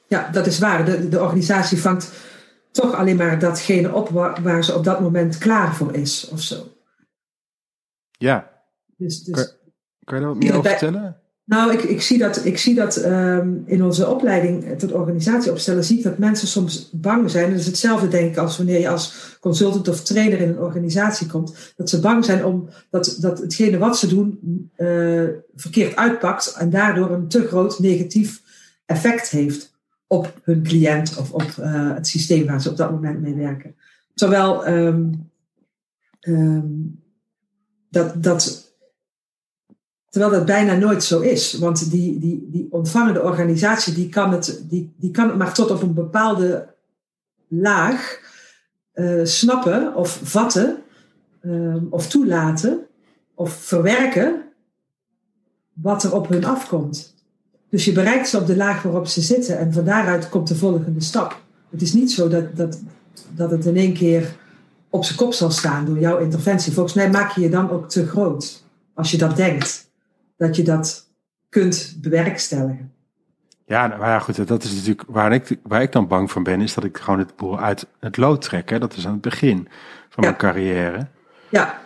[0.06, 0.84] ja dat is waar.
[0.84, 2.12] De, de organisatie vangt
[2.70, 4.08] toch alleen maar datgene op
[4.40, 6.72] waar, ze op dat moment klaar voor is of zo.
[8.10, 8.62] Ja.
[8.96, 9.56] Dus, dus, kan,
[10.04, 11.23] kan, je daar wat meer over vertellen?
[11.44, 15.85] Nou, ik, ik zie dat, ik zie dat um, in onze opleiding tot organisatie opstellen,
[15.85, 17.50] zie ik dat mensen soms bang zijn.
[17.50, 21.26] Dat is hetzelfde, denk ik, als wanneer je als consultant of trainer in een organisatie
[21.26, 21.72] komt.
[21.76, 24.38] Dat ze bang zijn om dat, dat hetgene wat ze doen
[24.76, 28.42] uh, verkeerd uitpakt en daardoor een te groot negatief
[28.87, 29.72] effect heeft
[30.07, 33.74] op hun cliënt of op uh, het systeem waar ze op dat moment mee werken.
[34.14, 35.30] Terwijl um,
[36.20, 37.02] um,
[37.90, 38.73] dat, dat,
[40.14, 41.53] terwijl dat bijna nooit zo is.
[41.53, 45.70] Want die, die, die ontvangende organisatie die kan, het, die, die kan het maar tot
[45.70, 46.74] op een bepaalde
[47.48, 48.20] laag
[48.94, 50.77] uh, snappen of vatten
[51.44, 52.87] um, of toelaten
[53.35, 54.42] of verwerken
[55.72, 57.14] wat er op hun afkomt.
[57.68, 60.57] Dus je bereikt ze op de laag waarop ze zitten en van daaruit komt de
[60.57, 61.42] volgende stap.
[61.70, 62.81] Het is niet zo dat, dat,
[63.31, 64.37] dat het in één keer
[64.90, 66.72] op zijn kop zal staan door jouw interventie.
[66.72, 69.92] Volgens mij maak je je dan ook te groot als je dat denkt.
[70.37, 71.11] Dat je dat
[71.49, 72.92] kunt bewerkstelligen.
[73.66, 76.42] Ja, nou, maar ja, goed, dat is natuurlijk waar ik, waar ik dan bang van
[76.42, 78.70] ben, is dat ik gewoon het boel uit het lood trek.
[78.70, 78.79] Hè?
[78.79, 79.68] Dat is aan het begin
[80.09, 81.07] van mijn carrière.
[81.49, 81.83] Ja.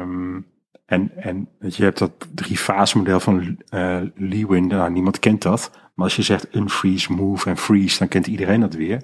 [0.00, 0.46] Um,
[0.86, 5.70] en, en je hebt dat drie fase model van uh, Lewin, nou, niemand kent dat.
[5.94, 9.02] Maar als je zegt unfreeze, move en freeze, dan kent iedereen dat weer.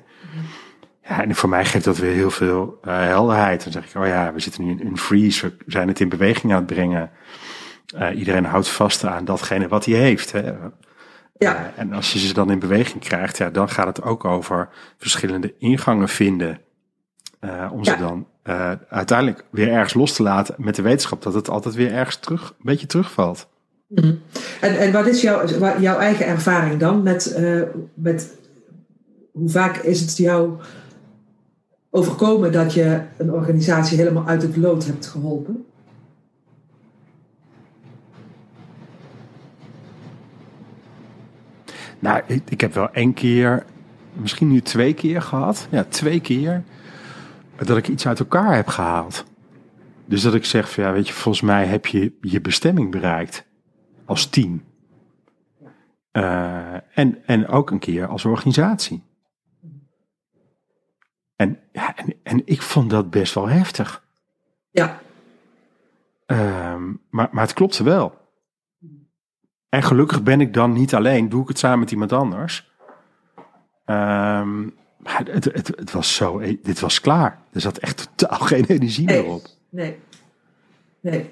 [1.02, 3.62] Ja, en voor mij geeft dat weer heel veel uh, helderheid.
[3.62, 6.52] Dan zeg ik, oh ja, we zitten nu in unfreeze, we zijn het in beweging
[6.52, 7.10] aan het brengen.
[7.96, 10.32] Uh, iedereen houdt vast aan datgene wat hij heeft.
[10.32, 10.52] Hè.
[11.38, 11.72] Ja.
[11.76, 15.54] en als je ze dan in beweging krijgt, ja, dan gaat het ook over verschillende
[15.58, 16.60] ingangen vinden.
[17.72, 18.26] om ze dan
[18.88, 22.48] uiteindelijk weer ergens los te laten met de wetenschap dat het altijd weer ergens terug,
[22.48, 23.48] een beetje terugvalt.
[23.86, 24.20] Mm
[24.60, 25.46] en, en wat is jouw,
[25.78, 27.40] jouw eigen ervaring dan met,
[27.94, 28.34] met
[29.32, 30.50] hoe vaak is het jou
[31.90, 35.64] overkomen dat je een organisatie helemaal uit het lood hebt geholpen?
[42.00, 43.64] Nou, ik, ik heb wel één keer,
[44.12, 45.68] misschien nu twee keer gehad.
[45.70, 46.62] Ja, twee keer
[47.56, 49.24] dat ik iets uit elkaar heb gehaald.
[50.04, 53.46] Dus dat ik zeg van ja, weet je, volgens mij heb je je bestemming bereikt
[54.04, 54.64] als team.
[56.12, 59.02] Uh, en, en ook een keer als organisatie.
[61.36, 64.04] En, ja, en, en ik vond dat best wel heftig.
[64.70, 65.00] Ja.
[66.26, 66.74] Uh,
[67.10, 68.19] maar, maar het klopte wel.
[69.70, 72.70] En gelukkig ben ik dan niet alleen, doe ik het samen met iemand anders.
[73.86, 77.38] Um, maar het, het, het, was zo, dit was klaar.
[77.52, 79.46] Er zat echt totaal geen energie meer op.
[79.68, 79.96] Nee,
[81.00, 81.30] nee.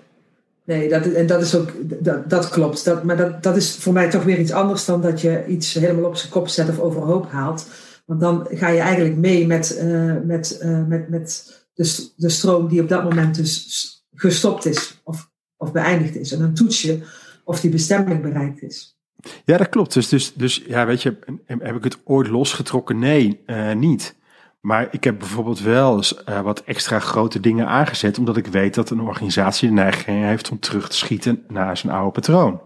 [0.64, 1.72] Nee, dat, en dat is ook,
[2.04, 2.84] dat, dat klopt.
[2.84, 5.74] Dat, maar dat, dat is voor mij toch weer iets anders dan dat je iets
[5.74, 7.66] helemaal op zijn kop zet of overhoop haalt.
[8.04, 12.68] Want dan ga je eigenlijk mee met, uh, met, uh, met, met de, de stroom
[12.68, 16.32] die op dat moment dus gestopt is of, of beëindigd is.
[16.32, 17.02] En dan toets je
[17.48, 18.98] of die bestemming bereikt is.
[19.44, 19.94] Ja, dat klopt.
[19.94, 22.98] Dus, dus, dus ja, weet je, heb ik het ooit losgetrokken?
[22.98, 24.16] Nee, uh, niet.
[24.60, 28.74] Maar ik heb bijvoorbeeld wel eens uh, wat extra grote dingen aangezet, omdat ik weet
[28.74, 32.60] dat een organisatie de neiging heeft om terug te schieten naar zijn oude patroon.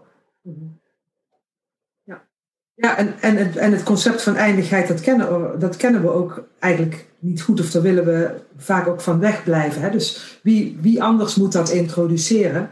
[2.04, 2.28] Ja,
[2.74, 6.48] ja en, en, het, en het concept van eindigheid, dat kennen, dat kennen we ook
[6.58, 9.82] eigenlijk niet goed, of daar willen we vaak ook van wegblijven.
[9.82, 9.90] Hè?
[9.90, 12.70] Dus wie, wie anders moet dat introduceren?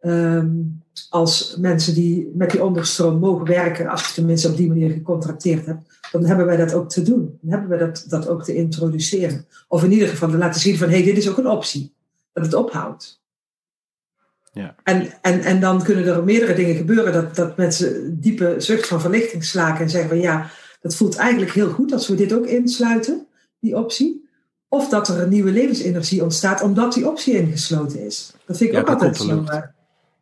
[0.00, 4.90] Um, als mensen die met die onderstroom mogen werken, als je tenminste op die manier
[4.90, 7.38] gecontracteerd hebt, dan hebben wij dat ook te doen.
[7.40, 9.46] Dan hebben wij dat, dat ook te introduceren.
[9.68, 11.94] Of in ieder geval te laten zien van hé, hey, dit is ook een optie.
[12.32, 13.20] Dat het ophoudt.
[14.52, 14.74] Ja.
[14.82, 17.12] En, en, en dan kunnen er meerdere dingen gebeuren.
[17.12, 21.52] Dat, dat mensen diepe zucht van verlichting slaken en zeggen van ja, dat voelt eigenlijk
[21.52, 23.26] heel goed als we dit ook insluiten,
[23.60, 24.28] die optie.
[24.68, 28.32] Of dat er een nieuwe levensenergie ontstaat omdat die optie ingesloten is.
[28.46, 29.44] Dat vind ik ook altijd zo.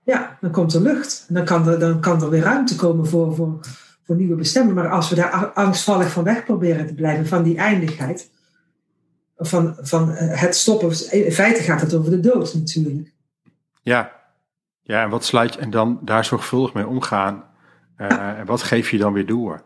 [0.05, 1.25] Ja, dan komt er lucht.
[1.29, 3.61] En dan kan er, dan kan er weer ruimte komen voor, voor,
[4.03, 4.83] voor nieuwe bestemmingen.
[4.83, 8.31] Maar als we daar angstvallig van weg proberen te blijven, van die eindigheid,
[9.37, 13.13] van, van eh, het stoppen, in feite gaat het over de dood natuurlijk.
[13.83, 14.13] Ja,
[14.83, 17.45] ja en wat sluit je, en dan daar zorgvuldig mee omgaan.
[17.99, 19.65] Uh, En wat geef je dan weer door?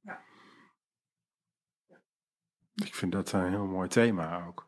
[0.00, 0.20] Ja.
[2.74, 4.67] Ik vind dat een heel mooi thema ook.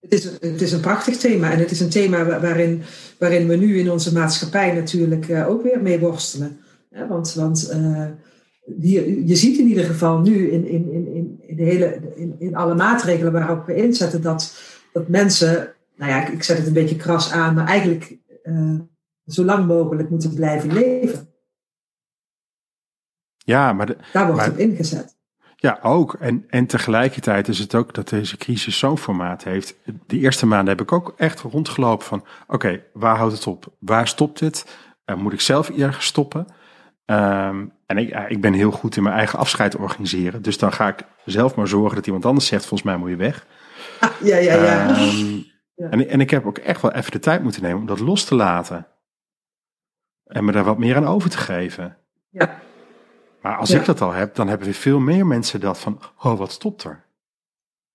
[0.00, 2.82] Het is, het is een prachtig thema en het is een thema waarin,
[3.18, 6.60] waarin we nu in onze maatschappij natuurlijk uh, ook weer mee worstelen.
[7.08, 8.06] Want want uh,
[8.66, 12.56] die, je ziet in ieder geval nu in, in, in, in, de hele, in, in
[12.56, 14.58] alle maatregelen waarop we inzetten dat,
[14.92, 18.80] dat mensen, nou ja, ik, ik zet het een beetje kras aan, maar eigenlijk uh,
[19.26, 21.28] zo lang mogelijk moeten blijven leven.
[23.36, 25.17] Ja, maar de, daar wordt maar, op ingezet.
[25.60, 26.14] Ja, ook.
[26.14, 29.76] En, en tegelijkertijd is het ook dat deze crisis zo'n formaat heeft.
[30.06, 32.24] De eerste maanden heb ik ook echt rondgelopen van...
[32.46, 33.66] oké, waar houdt het op?
[33.78, 34.78] Waar stopt dit?
[35.06, 36.46] Uh, moet ik zelf ergens stoppen?
[37.06, 40.42] Um, en ik, uh, ik ben heel goed in mijn eigen afscheid organiseren.
[40.42, 42.66] Dus dan ga ik zelf maar zorgen dat iemand anders zegt...
[42.66, 43.46] volgens mij moet je weg.
[44.00, 44.90] Ah, ja, ja, ja.
[44.90, 45.44] Um,
[45.74, 45.90] ja.
[45.90, 48.24] En, en ik heb ook echt wel even de tijd moeten nemen om dat los
[48.24, 48.86] te laten.
[50.24, 51.96] En me daar wat meer aan over te geven.
[52.30, 52.60] Ja.
[53.42, 53.78] Maar als ja.
[53.78, 56.84] ik dat al heb, dan hebben we veel meer mensen dat van, oh, wat stopt
[56.84, 57.04] er?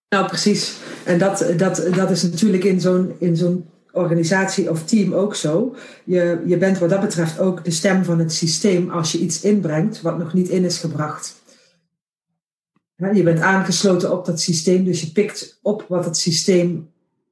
[0.10, 0.78] Nou, precies.
[1.06, 5.76] En dat, dat, dat is natuurlijk in zo'n, in zo'n organisatie of team ook zo.
[6.04, 9.42] Je, je bent wat dat betreft ook de stem van het systeem als je iets
[9.42, 11.42] inbrengt wat nog niet in is gebracht.
[13.14, 16.92] Je bent aangesloten op dat systeem, dus je pikt op wat het systeem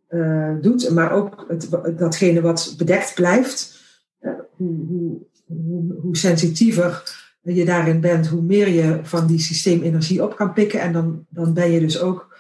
[0.10, 3.80] uh, doet, maar ook het, datgene wat bedekt blijft.
[4.22, 10.24] Uh, hoe, hoe, hoe, hoe sensitiever je daarin bent, hoe meer je van die systeemenergie
[10.24, 10.82] op kan pikken.
[10.82, 12.38] En dan, dan ben je dus ook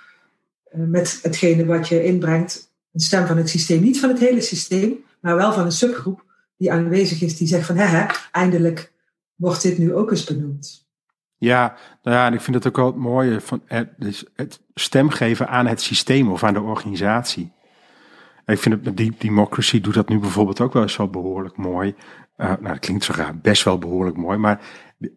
[0.75, 3.81] uh, met hetgene wat je inbrengt, een stem van het systeem.
[3.81, 6.23] Niet van het hele systeem, maar wel van een subgroep
[6.57, 8.91] die aanwezig is, die zegt van hè, eindelijk
[9.35, 10.85] wordt dit nu ook eens benoemd.
[11.37, 14.61] Ja, nou ja, en ik vind het ook wel het mooie van het, dus het
[14.73, 17.51] stem geven aan het systeem of aan de organisatie.
[18.45, 21.95] Ik vind het, die democracy doet dat nu bijvoorbeeld ook wel eens zo behoorlijk mooi.
[22.37, 24.61] Uh, nou, dat klinkt zo raar, best wel behoorlijk mooi, maar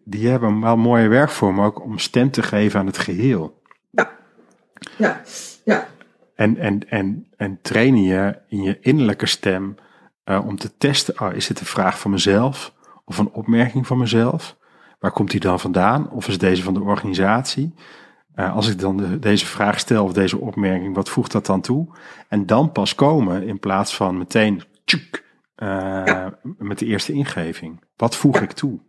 [0.03, 3.61] die hebben wel mooie werkvormen ook om stem te geven aan het geheel.
[3.89, 4.11] Ja,
[4.97, 5.21] ja,
[5.63, 5.87] ja.
[6.35, 9.75] En, en, en, en trainen je in je innerlijke stem
[10.25, 12.73] uh, om te testen, oh, is dit een vraag van mezelf
[13.05, 14.57] of een opmerking van mezelf?
[14.99, 16.09] Waar komt die dan vandaan?
[16.09, 17.73] Of is deze van de organisatie?
[18.35, 21.61] Uh, als ik dan de, deze vraag stel of deze opmerking, wat voegt dat dan
[21.61, 21.87] toe?
[22.27, 25.25] En dan pas komen in plaats van meteen tjuk,
[25.57, 25.67] uh,
[26.05, 26.37] ja.
[26.57, 27.83] met de eerste ingeving.
[27.95, 28.41] Wat voeg ja.
[28.41, 28.79] ik toe?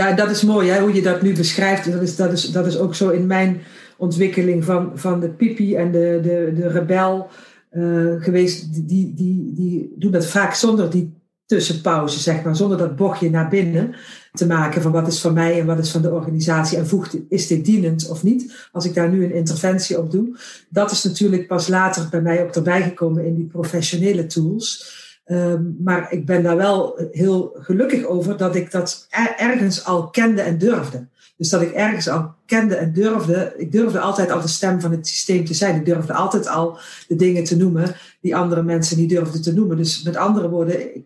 [0.00, 1.92] Ja, dat is mooi hè, hoe je dat nu beschrijft.
[1.92, 3.60] Dat is, dat, is, dat is ook zo in mijn
[3.96, 7.28] ontwikkeling van, van de pipi en de, de, de rebel
[7.72, 8.88] uh, geweest.
[8.88, 11.14] Die, die, die doen dat vaak zonder die
[11.46, 12.56] tussenpauze, zeg maar.
[12.56, 13.94] Zonder dat bochtje naar binnen
[14.32, 16.78] te maken van wat is van mij en wat is van de organisatie.
[16.78, 18.68] En voegt, is dit dienend of niet?
[18.72, 20.38] Als ik daar nu een interventie op doe.
[20.68, 24.97] Dat is natuurlijk pas later bij mij ook erbij gekomen in die professionele tools.
[25.30, 30.10] Um, maar ik ben daar wel heel gelukkig over dat ik dat er, ergens al
[30.10, 31.06] kende en durfde.
[31.36, 33.54] Dus dat ik ergens al kende en durfde.
[33.56, 35.76] Ik durfde altijd al de stem van het systeem te zijn.
[35.76, 39.76] Ik durfde altijd al de dingen te noemen die andere mensen niet durfden te noemen.
[39.76, 41.04] Dus met andere woorden,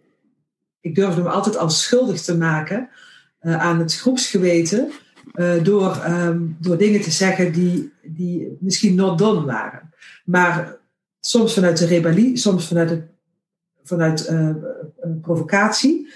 [0.81, 2.89] ik, durfde me altijd al schuldig te maken
[3.43, 4.91] uh, aan het groepsgeweten.
[5.35, 9.91] Uh, door, um, door dingen te zeggen die, die misschien not done waren.
[10.25, 10.77] Maar
[11.21, 13.12] soms vanuit de rebellie, soms vanuit het
[13.85, 14.55] vanuit uh,
[15.21, 16.09] provocatie.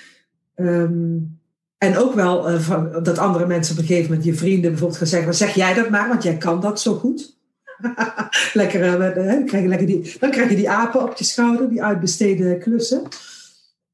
[0.56, 1.38] Um,
[1.78, 4.98] en ook wel uh, van, dat andere mensen op een gegeven moment, je vrienden bijvoorbeeld
[4.98, 7.38] gaan zeggen, zeg jij dat maar, want jij kan dat zo goed.
[8.52, 9.12] lekker,
[9.44, 13.02] krijg je lekker die, dan krijg je die apen op je schouder, die uitbesteden klussen.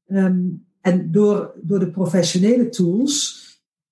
[0.07, 3.41] Um, en door, door de professionele tools,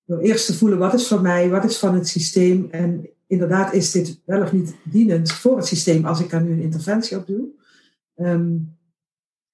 [0.04, 3.72] door eerst te voelen wat is van mij, wat is van het systeem en inderdaad
[3.72, 7.16] is dit wel of niet dienend voor het systeem als ik daar nu een interventie
[7.16, 7.48] op doe.
[8.16, 8.76] Um,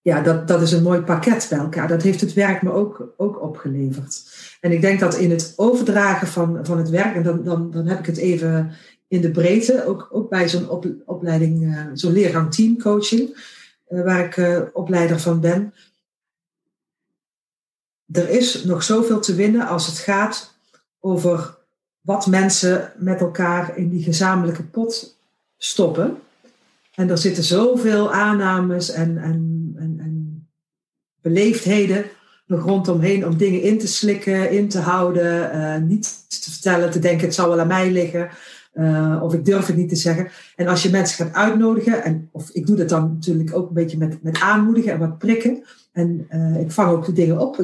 [0.02, 1.88] ja, dat, dat is een mooi pakket bij elkaar.
[1.88, 4.22] Dat heeft het werk me ook, ook opgeleverd.
[4.60, 7.86] En ik denk dat in het overdragen van, van het werk, en dan, dan, dan
[7.86, 8.72] heb ik het even
[9.08, 13.36] in de breedte, ook, ook bij zo'n op, opleiding, uh, zo'n leergang teamcoaching,
[13.88, 15.74] uh, waar ik uh, opleider van ben.
[18.12, 20.54] Er is nog zoveel te winnen als het gaat
[21.00, 21.56] over
[22.00, 25.18] wat mensen met elkaar in die gezamenlijke pot
[25.56, 26.18] stoppen.
[26.94, 29.57] En er zitten zoveel aannames en, en
[31.20, 32.04] beleefdheden
[32.48, 36.98] nog rondomheen om dingen in te slikken, in te houden, uh, niet te vertellen, te
[36.98, 38.28] denken het zou wel aan mij liggen.
[38.74, 40.28] Uh, of ik durf het niet te zeggen.
[40.56, 43.74] En als je mensen gaat uitnodigen, en, of ik doe dat dan natuurlijk ook een
[43.74, 45.64] beetje met, met aanmoedigen en wat prikken.
[45.92, 47.56] En uh, ik vang ook de dingen op.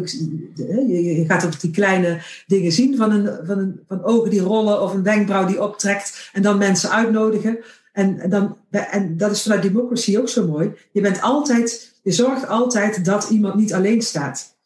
[0.55, 4.41] Je, je, gaat ook die kleine dingen zien van, een, van, een, van ogen die
[4.41, 6.31] rollen of een wenkbrauw die optrekt.
[6.33, 7.59] En dan mensen uitnodigen.
[7.95, 10.72] En, dan, en dat is vanuit democracy ook zo mooi.
[10.92, 14.57] Je bent altijd, je zorgt altijd dat iemand niet alleen staat.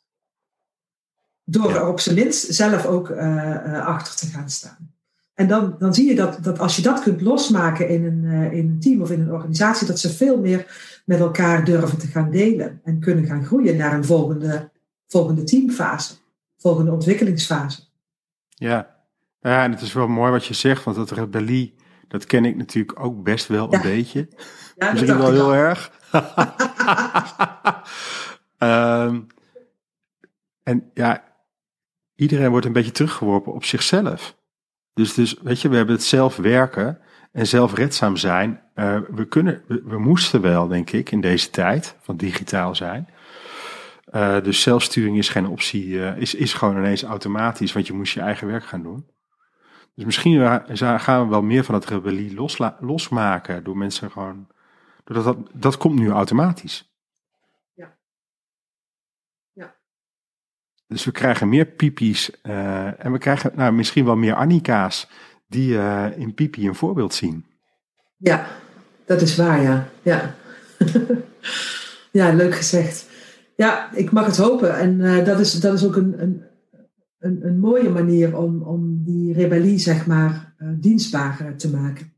[1.45, 4.93] Door er op zijn minst zelf ook uh, uh, achter te gaan staan.
[5.35, 8.53] En dan, dan zie je dat, dat als je dat kunt losmaken in een, uh,
[8.53, 10.67] in een team of in een organisatie, dat ze veel meer
[11.05, 14.71] met elkaar durven te gaan delen en kunnen gaan groeien naar een volgende,
[15.07, 16.15] volgende teamfase,
[16.57, 17.81] volgende ontwikkelingsfase.
[18.49, 18.97] Ja.
[19.41, 21.75] ja, en het is wel mooi wat je zegt, want dat rebellie,
[22.09, 23.83] dat ken ik natuurlijk ook best wel een ja.
[23.83, 24.29] beetje.
[24.77, 25.93] Ja, Misschien wel heel erg.
[28.59, 29.27] um,
[30.63, 31.25] en ja,
[32.15, 34.37] iedereen wordt een beetje teruggeworpen op zichzelf.
[34.95, 37.01] Dus, dus weet je, we hebben het zelf werken
[37.33, 38.61] en zelfredzaam zijn.
[38.75, 43.09] Uh, we, kunnen, we, we, moesten wel, denk ik, in deze tijd van digitaal zijn.
[44.15, 48.15] Uh, dus zelfsturing is geen optie, uh, is, is gewoon ineens automatisch, want je moest
[48.15, 49.07] je eigen werk gaan doen.
[49.99, 50.63] Dus misschien
[50.99, 54.47] gaan we wel meer van het rebellie losla, losmaken door mensen gewoon.
[55.05, 56.93] Doordat dat, dat komt nu automatisch.
[57.75, 57.99] Ja.
[59.53, 59.75] Ja.
[60.87, 65.09] Dus we krijgen meer pipi's uh, en we krijgen nou, misschien wel meer Annika's
[65.47, 67.47] die uh, in Pipi een voorbeeld zien.
[68.17, 68.47] Ja,
[69.05, 69.89] dat is waar, ja.
[70.03, 70.35] Ja,
[72.11, 73.09] ja leuk gezegd.
[73.57, 74.79] Ja, ik mag het hopen.
[74.79, 76.48] En uh, dat, is, dat is ook een, een,
[77.19, 82.13] een, een, mooie manier om, om die rebellie, zeg maar, uh, dienstbaar te maken.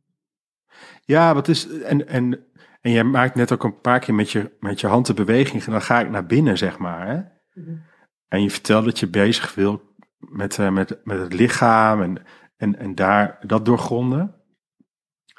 [1.05, 1.68] Ja, wat is.
[1.68, 2.38] En, en,
[2.80, 5.64] en jij maakt net ook een paar keer met je, met je hand de beweging.
[5.64, 7.09] En dan ga ik naar binnen, zeg maar.
[7.09, 7.20] Hè?
[7.61, 7.82] Mm-hmm.
[8.28, 9.82] En je vertelt dat je bezig wil
[10.18, 12.03] met, uh, met, met het lichaam.
[12.03, 12.22] En
[12.61, 14.34] en, en daar dat doorgronden.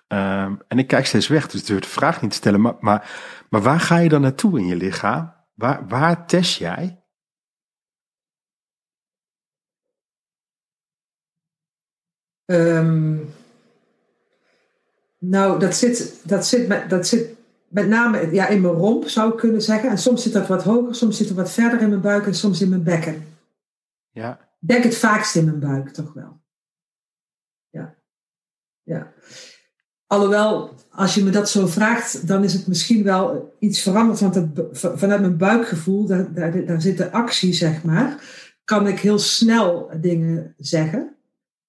[0.08, 2.62] Um, en ik kijk steeds weg, dus ik durf de vraag niet te stellen.
[2.62, 3.10] Maar, maar,
[3.50, 5.34] maar waar ga je dan naartoe in je lichaam?
[5.54, 7.01] Waar, waar test jij?
[12.52, 13.30] Um,
[15.18, 17.36] nou, dat zit, dat, zit met, dat zit
[17.68, 19.90] met name ja, in mijn romp, zou ik kunnen zeggen.
[19.90, 22.36] En soms zit dat wat hoger, soms zit het wat verder in mijn buik en
[22.36, 23.28] soms in mijn bekken.
[24.12, 24.40] Ja.
[24.62, 26.42] Ik denk het vaakst in mijn buik, toch wel
[28.84, 29.14] ja.
[30.08, 34.20] Alhoewel, als je me dat zo vraagt, dan is het misschien wel iets veranderd.
[34.20, 38.24] Want het, vanuit mijn buikgevoel, daar, daar, daar zit de actie, zeg maar.
[38.64, 41.16] Kan ik heel snel dingen zeggen.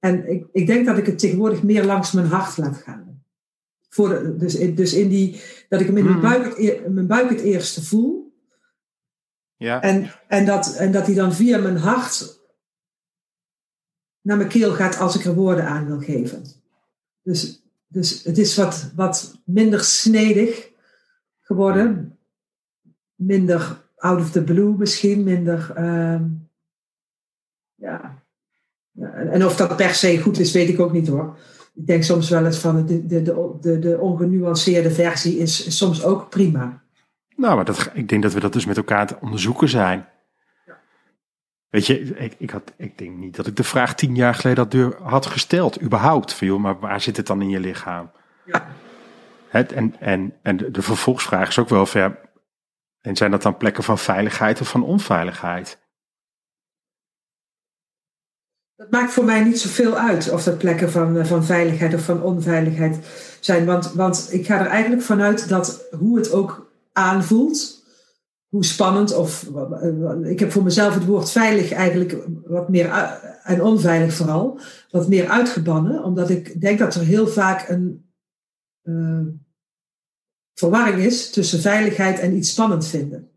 [0.02, 3.24] En ik, ik denk dat ik het tegenwoordig meer langs mijn hart laat gaan.
[3.88, 6.22] Voor de, dus, dus in die, dat ik hem in, mijn, Hmm.
[6.22, 8.34] buik, het, mijn buik het eerste voel.
[9.56, 9.82] Ja.
[9.82, 12.40] En, en, dat, en dat hij dan via mijn hart
[14.20, 16.42] naar mijn keel gaat als ik er woorden aan wil geven.
[17.22, 20.70] Dus, dus het is wat, wat minder snedig
[21.40, 22.18] geworden.
[23.14, 25.22] Minder out of the blue misschien.
[25.22, 26.28] Minder, ehm,
[27.74, 28.21] ja.
[28.92, 29.12] Ja.
[29.12, 31.36] En of dat per se goed is, weet ik ook niet hoor.
[31.74, 35.76] Ik denk soms wel eens van de, de, de, de, de ongenuanceerde versie is, is
[35.76, 36.82] soms ook prima.
[37.36, 40.06] Nou, maar dat, ik denk dat we dat dus met elkaar het onderzoeken zijn.
[41.68, 44.64] Weet je, ik, ik, had, ik denk niet dat ik de vraag tien jaar geleden
[44.64, 46.32] had, had gesteld, überhaupt.
[46.32, 48.10] Van, joh, maar waar zit het dan in je lichaam?
[48.44, 48.66] Ja.
[49.48, 52.20] Het, en, en, en de, de vervolgsvraag is ook wel ver.
[53.00, 55.80] En zijn dat dan plekken van veiligheid of van onveiligheid?
[58.82, 62.04] Dat maakt voor mij niet zoveel uit of dat plekken van, eh, van veiligheid of
[62.04, 62.98] van onveiligheid
[63.40, 63.64] zijn.
[63.66, 67.84] Want, want ik ga er eigenlijk vanuit dat hoe het ook aanvoelt,
[68.48, 69.50] hoe spannend of
[70.22, 72.16] ik heb voor mezelf het woord veilig eigenlijk
[72.46, 72.90] wat meer
[73.42, 74.60] en onveilig vooral
[74.90, 78.10] wat meer uitgebannen omdat ik denk dat er heel vaak een
[78.82, 79.26] uh,
[80.54, 83.30] verwarring is tussen veiligheid en iets spannend vinden.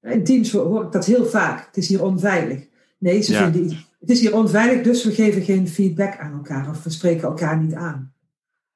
[0.00, 1.66] In teams hoor ik dat heel vaak.
[1.66, 2.66] Het is hier onveilig.
[2.98, 3.42] Nee, ze Ja.
[3.42, 3.87] vinden iets.
[3.98, 7.58] Het is hier onveilig, dus we geven geen feedback aan elkaar of we spreken elkaar
[7.58, 8.12] niet aan.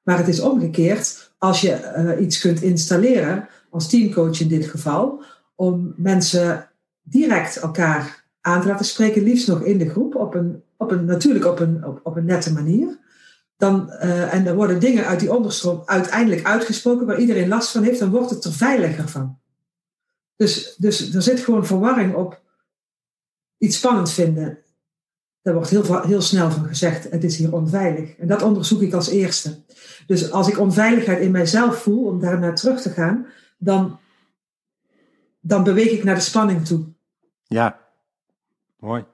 [0.03, 5.23] Maar het is omgekeerd, als je eh, iets kunt installeren, als teamcoach in dit geval,
[5.55, 6.71] om mensen
[7.03, 11.05] direct elkaar aan te laten spreken, liefst nog in de groep, op een, op een,
[11.05, 12.99] natuurlijk op een, op, een nette manier.
[13.57, 17.83] Dan, eh, en er worden dingen uit die onderstroom uiteindelijk uitgesproken waar iedereen last van
[17.83, 19.39] heeft, dan wordt het er veiliger van.
[20.37, 22.41] Dus, dus er zit gewoon verwarring op
[23.59, 24.59] iets spannend vinden.
[25.43, 28.17] Daar wordt heel, heel snel van gezegd, het is hier onveilig.
[28.17, 29.59] En dat onderzoek ik als eerste.
[30.07, 33.27] Dus als ik onveiligheid in mijzelf voel, om daar naar terug te gaan,
[33.59, 33.99] dan,
[35.41, 36.85] dan beweeg ik naar de spanning toe.
[37.47, 37.79] Ja,
[38.79, 39.05] mooi.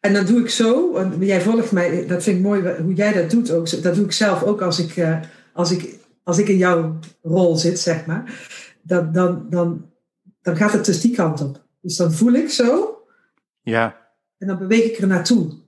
[0.00, 3.12] En dan doe ik zo, want jij volgt mij, dat vind ik mooi hoe jij
[3.12, 3.82] dat doet ook.
[3.82, 5.20] Dat doe ik zelf ook als ik, eh,
[5.52, 8.48] als ik, als ik in jouw rol zit, zeg maar.
[8.82, 9.92] Dan, dan, dan
[10.44, 11.62] dan gaat het dus die kant op.
[11.80, 12.98] Dus dan voel ik zo
[13.62, 14.03] Ja,
[14.38, 15.62] en dan beweeg ik er naartoe.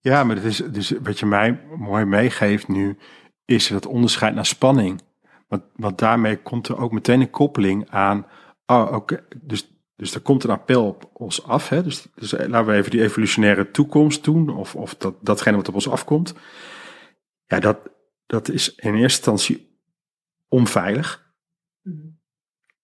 [0.00, 2.98] ja maar het is, dus wat je mij mooi meegeeft nu,
[3.44, 5.02] is het onderscheid naar spanning.
[5.48, 8.26] Want, want daarmee komt er ook meteen een koppeling aan.
[8.66, 9.24] Oh, oké.
[9.42, 11.68] Dus, dus er komt een appel op ons af.
[11.68, 11.82] Hè?
[11.82, 14.48] Dus, dus laten we even die evolutionaire toekomst doen.
[14.56, 16.34] Of, of dat, datgene wat op ons afkomt.
[17.44, 17.78] Ja, dat,
[18.26, 19.80] dat is in eerste instantie
[20.48, 21.32] onveilig.
[21.82, 22.17] Klopt.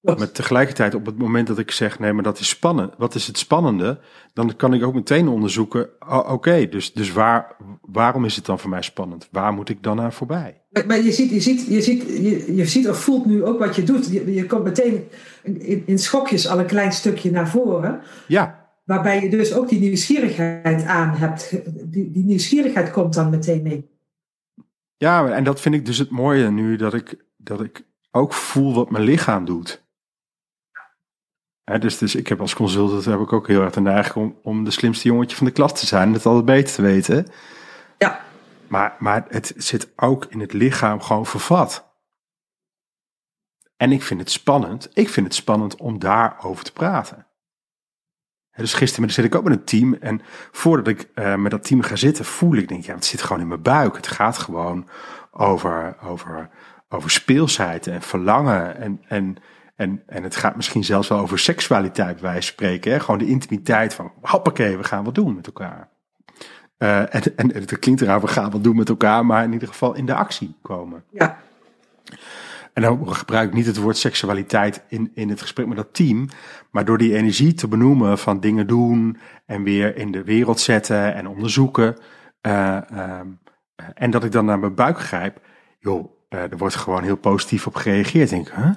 [0.05, 2.93] Maar tegelijkertijd op het moment dat ik zeg, nee, maar dat is spannend.
[2.99, 3.99] Wat is het spannende?
[4.33, 8.59] Dan kan ik ook meteen onderzoeken, oh, oké, dus, dus waar, waarom is het dan
[8.59, 9.29] voor mij spannend?
[9.31, 10.63] Waar moet ik dan naar voorbij?
[10.71, 13.59] Maar, maar je, ziet, je, ziet, je, ziet, je, je ziet of voelt nu ook
[13.59, 14.11] wat je doet.
[14.11, 15.09] Je, je komt meteen
[15.43, 18.01] in, in schokjes al een klein stukje naar voren.
[18.27, 21.51] Ja, Waarbij je dus ook die nieuwsgierigheid aan hebt.
[21.93, 23.91] Die, die nieuwsgierigheid komt dan meteen mee.
[24.97, 28.75] ja, en dat vind ik dus het mooie nu, dat ik, dat ik ook voel
[28.75, 29.84] wat mijn lichaam doet.
[31.65, 34.65] Dus, dus ik heb als consultant heb ik ook heel erg de neiging om, om
[34.65, 37.27] de slimste jongetje van de klas te zijn en het altijd beter te weten.
[37.99, 38.21] Ja,
[38.69, 41.93] Maar, maar het zit ook in het lichaam gewoon vervat.
[43.77, 44.91] En ik vind het spannend.
[44.93, 47.27] Ik vind het spannend om daarover te praten.
[48.57, 49.95] Dus gisteren zit ik ook met een team.
[49.95, 50.21] En
[50.53, 53.43] voordat ik eh, met dat team ga zitten, voel ik, denk ja, het zit gewoon
[53.43, 53.97] in mijn buik.
[53.97, 54.89] Het gaat gewoon
[55.31, 56.51] over, over,
[56.89, 58.77] over speelsheid en verlangen.
[58.77, 59.37] En, en,
[59.77, 62.93] en, en het gaat misschien zelfs wel over seksualiteit, van spreken.
[62.93, 63.01] Hè?
[63.01, 65.89] Gewoon de intimiteit van, hoppakee, we gaan wat doen met elkaar.
[66.77, 69.53] Eh, en, en, en het klinkt eraan, we gaan wat doen met elkaar, maar in
[69.53, 71.05] ieder geval in de actie komen.
[71.11, 71.39] ja,
[72.72, 76.29] En dan gebruik ik niet het woord seksualiteit in, in het gesprek met dat team,
[76.70, 81.14] maar door die energie te benoemen van dingen doen en weer in de wereld zetten
[81.14, 81.97] en onderzoeken.
[82.41, 83.29] eh, ehm,
[83.95, 85.41] en dat ik dan naar mijn buik grijp,
[85.79, 88.31] joh, eh, er wordt gewoon heel positief op gereageerd.
[88.31, 88.70] Denk ik, huh?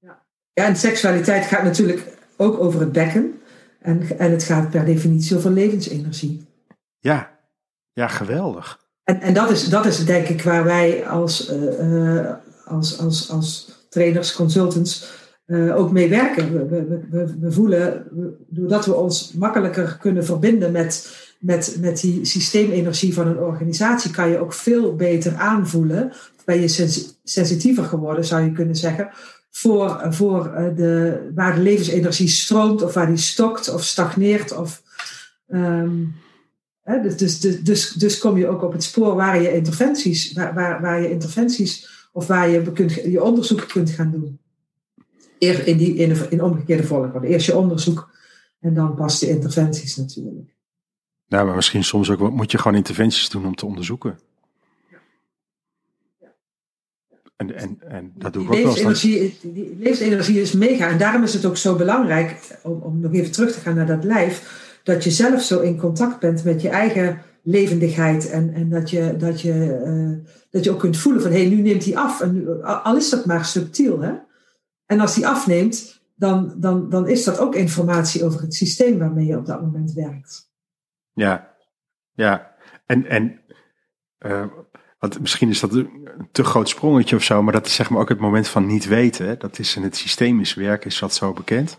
[0.00, 0.22] ja.
[0.58, 0.66] Ja.
[0.66, 3.40] En seksualiteit gaat natuurlijk ook over het bekken.
[3.80, 6.46] En, en het gaat per definitie over levensenergie.
[6.98, 7.30] Ja,
[7.92, 8.86] ja, geweldig.
[9.04, 12.34] En, en dat, is, dat is denk ik waar wij als, eh, eh,
[12.64, 16.52] als, als, als trainers, consultants eh, ook mee werken.
[16.52, 18.06] We, we, we, we voelen,
[18.48, 24.30] doordat we ons makkelijker kunnen verbinden met, met, met die systeemenergie van een organisatie, kan
[24.30, 26.12] je ook veel beter aanvoelen.
[26.44, 29.10] Ben je sens- sensitiever geworden, zou je kunnen zeggen.
[29.50, 34.56] Voor, voor eh, de, waar de levensenergie stroomt, of waar die stokt of stagneert.
[34.56, 34.82] Of,
[35.46, 36.04] ehm,
[36.88, 40.32] Hè, dus, dus, dus, dus, dus kom je ook op het spoor waar je interventies,
[40.32, 44.40] waar, waar, waar je interventies of waar je, kunt, je onderzoek kunt gaan doen.
[45.38, 47.26] Eerst in, die, in, omgekeerde volgorde.
[47.26, 48.10] Eerst je onderzoek
[48.60, 50.56] en dan pas de interventies natuurlijk.
[51.26, 54.18] Nou, maar misschien soms ook moet je gewoon interventies doen om te onderzoeken.
[57.38, 60.88] En, en, en dat doe ik Die ook levensenergie, die, die levensenergie is mega.
[60.88, 63.86] En daarom is het ook zo belangrijk, om, om nog even terug te gaan naar
[63.86, 68.30] dat lijf, dat je zelf zo in contact bent met je eigen levendigheid.
[68.30, 71.48] En, en dat, je, dat, je, eh, dat je ook kunt voelen van, hé, hey,
[71.48, 72.20] nu neemt hij af.
[72.20, 74.00] En nu, al is dat maar subtiel.
[74.00, 74.14] Hè?
[74.86, 79.26] En als die afneemt, dan, dan, dan is dat ook informatie over het systeem waarmee
[79.26, 80.50] je op dat moment werkt.
[81.12, 81.54] Ja,
[82.12, 82.54] ja.
[82.86, 83.40] En, en
[84.18, 84.46] eh,
[84.98, 88.00] want misschien is dat een te groot sprongetje of zo, maar dat is zeg maar
[88.00, 89.26] ook het moment van niet weten.
[89.26, 89.36] hè.
[89.36, 91.78] Dat is in het systemisch werk is dat zo bekend.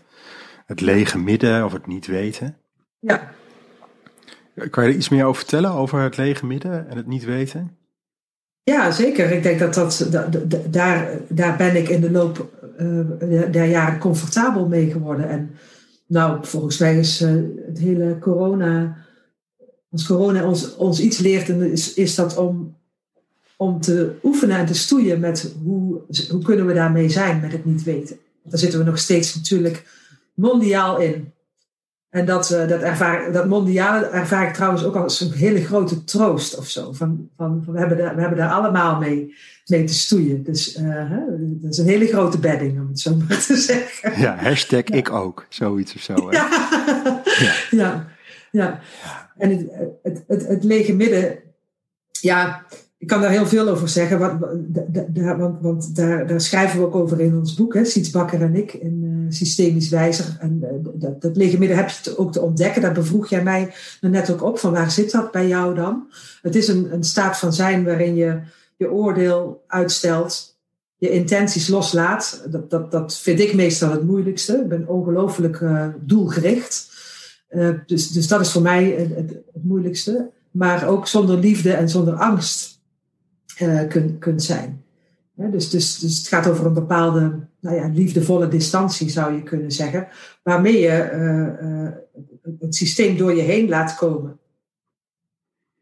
[0.66, 2.56] Het lege midden of het niet weten.
[2.98, 3.32] Ja,
[4.70, 7.76] Kan je er iets meer over vertellen, over het lege midden en het niet weten?
[8.62, 9.30] Ja, zeker.
[9.30, 12.86] Ik denk dat, dat da- da- daar, daar ben ik in de loop eh,
[13.52, 15.28] der jaren comfortabel mee geworden.
[15.28, 15.50] En
[16.06, 17.30] nou, volgens mij is eh,
[17.66, 18.96] het hele corona,
[19.90, 22.76] als corona ons, ons iets leert, is, is dat om,
[23.60, 26.00] om te oefenen en te stoeien met hoe,
[26.30, 28.18] hoe kunnen we daarmee zijn met het niet weten.
[28.42, 29.86] Daar zitten we nog steeds natuurlijk
[30.34, 31.32] mondiaal in.
[32.10, 36.04] En dat, eh, dat, ervaar, dat mondiale ervaar ik trouwens ook als een hele grote
[36.04, 36.92] troost of zo.
[36.92, 39.34] Van, van, van we, hebben daar, we hebben daar allemaal mee,
[39.66, 40.44] mee te stoeien.
[40.44, 44.20] Dus eh, hè, dat is een hele grote bedding, om het zo maar te zeggen.
[44.20, 46.30] Ja, hashtag ik ook, zoiets of zo.
[46.30, 46.36] Hè?
[46.36, 46.48] Ja,
[47.70, 48.08] ja.
[48.50, 48.80] ja.
[49.36, 49.66] En het,
[50.02, 51.38] het, het, het lege midden,
[52.20, 52.64] ja,
[53.00, 54.18] ik kan daar heel veel over zeggen,
[55.62, 58.72] want, daar, daar, schrijven we ook over in ons boek, hè, Siets Bakker en ik,
[58.72, 60.36] in uh, Systemisch Wijzer.
[60.40, 62.82] En uh, dat, dat lege midden heb je ook te ontdekken.
[62.82, 66.12] Daar bevroeg jij mij net ook op, van waar zit dat bij jou dan?
[66.42, 68.40] Het is een, een staat van zijn waarin je
[68.76, 70.58] je oordeel uitstelt,
[70.96, 72.46] je intenties loslaat.
[72.50, 74.56] Dat, dat, dat vind ik meestal het moeilijkste.
[74.56, 76.88] Ik ben ongelooflijk uh, doelgericht.
[77.86, 80.30] Dus, dus dat is voor mij het, het, moeilijkste.
[80.50, 82.79] Maar ook zonder liefde en zonder angst
[83.62, 84.84] uh, kunt zijn.
[85.34, 89.72] dus, dus, dus het gaat over een bepaalde nou ja, liefdevolle distantie, zou je kunnen
[89.72, 90.08] zeggen,
[90.42, 91.90] waarmee je uh, uh,
[92.58, 94.38] het systeem door je heen laat komen.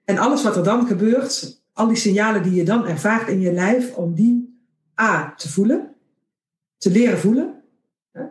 [0.05, 3.53] En alles wat er dan gebeurt, al die signalen die je dan ervaart in je
[3.53, 4.63] lijf, om die
[5.01, 5.95] A te voelen,
[6.77, 7.63] te leren voelen,
[8.11, 8.25] hè,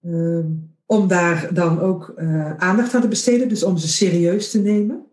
[0.00, 0.44] uh,
[0.86, 2.14] om daar dan ook
[2.56, 5.09] aandacht aan te besteden, dus om ze serieus te nemen,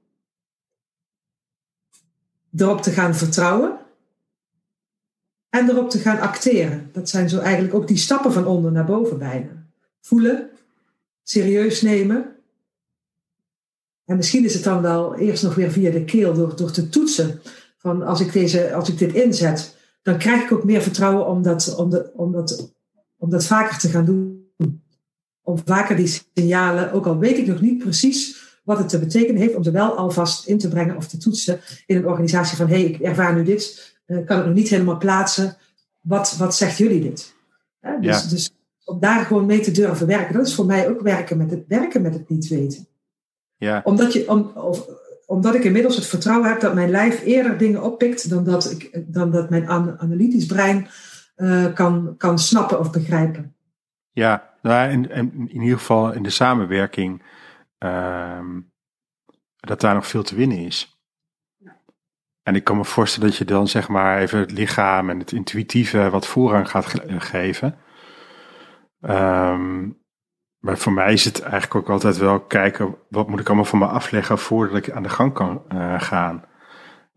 [2.61, 3.79] erop te gaan vertrouwen
[5.49, 6.89] en erop te gaan acteren.
[6.93, 9.65] Dat zijn zo eigenlijk ook die stappen van onder naar boven bijna.
[10.01, 10.49] Voelen,
[11.23, 12.35] serieus nemen.
[14.05, 16.89] En misschien is het dan wel eerst nog weer via de keel door, door te
[16.89, 17.41] toetsen.
[17.77, 21.41] Van als ik, deze, als ik dit inzet, dan krijg ik ook meer vertrouwen om
[21.41, 22.73] dat, om, de, om, dat,
[23.17, 24.51] om dat vaker te gaan doen.
[25.41, 29.41] Om vaker die signalen, ook al weet ik nog niet precies wat het te betekenen
[29.41, 32.68] heeft, om ze wel alvast in te brengen of te toetsen in een organisatie van
[32.68, 35.57] hé, hey, ik ervaar nu dit, uh, kan het nog niet helemaal plaatsen.
[36.01, 37.36] Wat, wat zegt jullie dit?
[37.82, 38.30] dus, ja.
[38.30, 38.51] dus
[38.84, 41.63] om daar gewoon mee te durven werken, dat is voor mij ook werken met het,
[41.68, 42.88] werken met het niet weten.
[43.57, 43.82] Ja.
[43.84, 44.88] Omdat, je, om, of,
[45.26, 49.03] omdat ik inmiddels het vertrouwen heb dat mijn lijf eerder dingen oppikt dan dat, ik,
[49.07, 50.88] dan dat mijn analytisch brein
[51.38, 53.55] uh, kan, kan snappen of begrijpen.
[54.11, 57.22] Ja, nou, in, in, in ieder geval in de samenwerking
[57.80, 58.39] uh,
[59.55, 61.01] dat daar nog veel te winnen is.
[62.43, 65.32] En ik kan me voorstellen dat je dan zeg maar even het lichaam en het
[65.32, 67.78] intuïtieve wat voorrang gaat ge geven.
[69.01, 70.05] Um,
[70.59, 73.80] maar voor mij is het eigenlijk ook altijd wel kijken, wat moet ik allemaal van
[73.80, 76.45] me afleggen voordat ik aan de gang kan uh, gaan.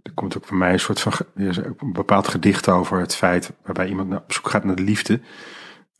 [0.02, 3.88] Er komt ook voor mij een soort van een bepaald gedicht over het feit waarbij
[3.88, 5.20] iemand op zoek gaat naar de liefde.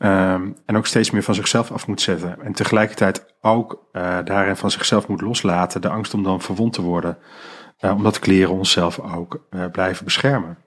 [0.03, 2.43] Um, en ook steeds meer van zichzelf af moet zetten.
[2.43, 5.81] En tegelijkertijd ook uh, daarin van zichzelf moet loslaten.
[5.81, 7.19] De angst om dan verwond te worden.
[7.81, 10.59] Uh, omdat kleren onszelf ook uh, blijven beschermen.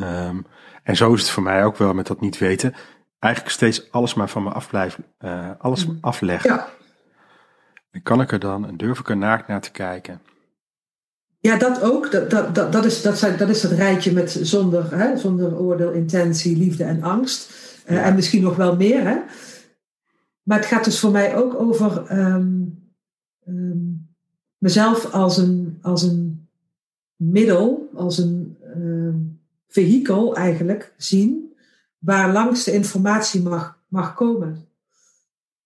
[0.00, 0.46] Um,
[0.82, 2.74] en zo is het voor mij ook wel met dat niet weten.
[3.18, 5.04] Eigenlijk steeds alles maar van me af blijven,
[5.58, 5.98] alles mm.
[6.00, 6.50] afleggen.
[6.50, 6.68] Ja.
[7.90, 10.20] En kan ik er dan en durf ik er naakt naar te kijken?
[11.38, 12.10] Ja, dat ook.
[12.10, 15.58] Dat, dat, dat, dat, is, dat, zijn, dat is het rijtje met zonder, hè, zonder
[15.58, 17.65] oordeel, intentie, liefde en angst.
[17.86, 18.02] Ja.
[18.02, 19.06] En misschien nog wel meer.
[19.06, 19.16] Hè?
[20.42, 22.78] Maar het gaat dus voor mij ook over um,
[23.48, 24.08] um,
[24.58, 26.48] mezelf als een, als een
[27.16, 29.14] middel, als een uh,
[29.68, 31.54] vehikel eigenlijk zien,
[31.98, 34.64] waar langs de informatie mag, mag komen.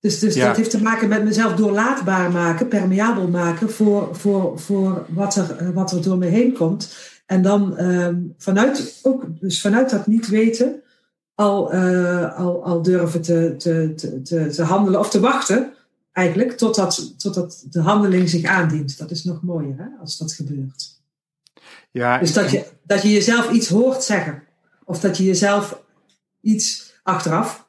[0.01, 0.47] Dus, dus ja.
[0.47, 5.73] dat heeft te maken met mezelf doorlaatbaar maken, permeabel maken voor, voor, voor wat, er,
[5.73, 6.97] wat er door me heen komt.
[7.27, 10.83] En dan um, vanuit, ook, dus vanuit dat niet weten,
[11.41, 15.73] al, uh, al, al durven te, te, te, te handelen of te wachten
[16.13, 18.99] eigenlijk totdat, totdat de handeling zich aandient.
[18.99, 21.01] Dat is nog mooier hè, als dat gebeurt.
[21.91, 24.43] Ja, dus dat je, dat je jezelf iets hoort zeggen.
[24.85, 25.83] Of dat je jezelf
[26.41, 27.69] iets achteraf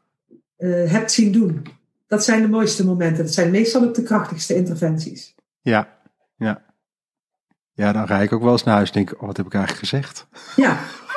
[0.58, 1.66] uh, hebt zien doen.
[2.08, 3.24] Dat zijn de mooiste momenten.
[3.24, 5.36] Dat zijn meestal ook de krachtigste interventies.
[5.62, 5.98] Ja,
[6.38, 6.64] ja.
[7.74, 9.54] Ja, dan ga ik ook wel eens naar huis en denk, oh, wat heb ik
[9.54, 10.28] eigenlijk gezegd?
[10.56, 10.80] Ja,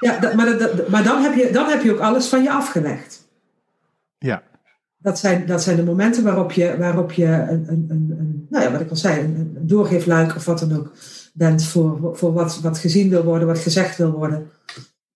[0.00, 2.50] ja dat, maar, dat, maar dan, heb je, dan heb je ook alles van je
[2.50, 3.28] afgelegd.
[4.18, 4.42] Ja,
[4.98, 8.64] dat zijn, dat zijn de momenten waarop je, waarop je een, een, een, een nou
[8.64, 10.92] ja, wat ik al zei, een, een doorgeefluik of wat dan ook
[11.32, 14.50] bent voor, voor wat, wat gezien wil worden, wat gezegd wil worden.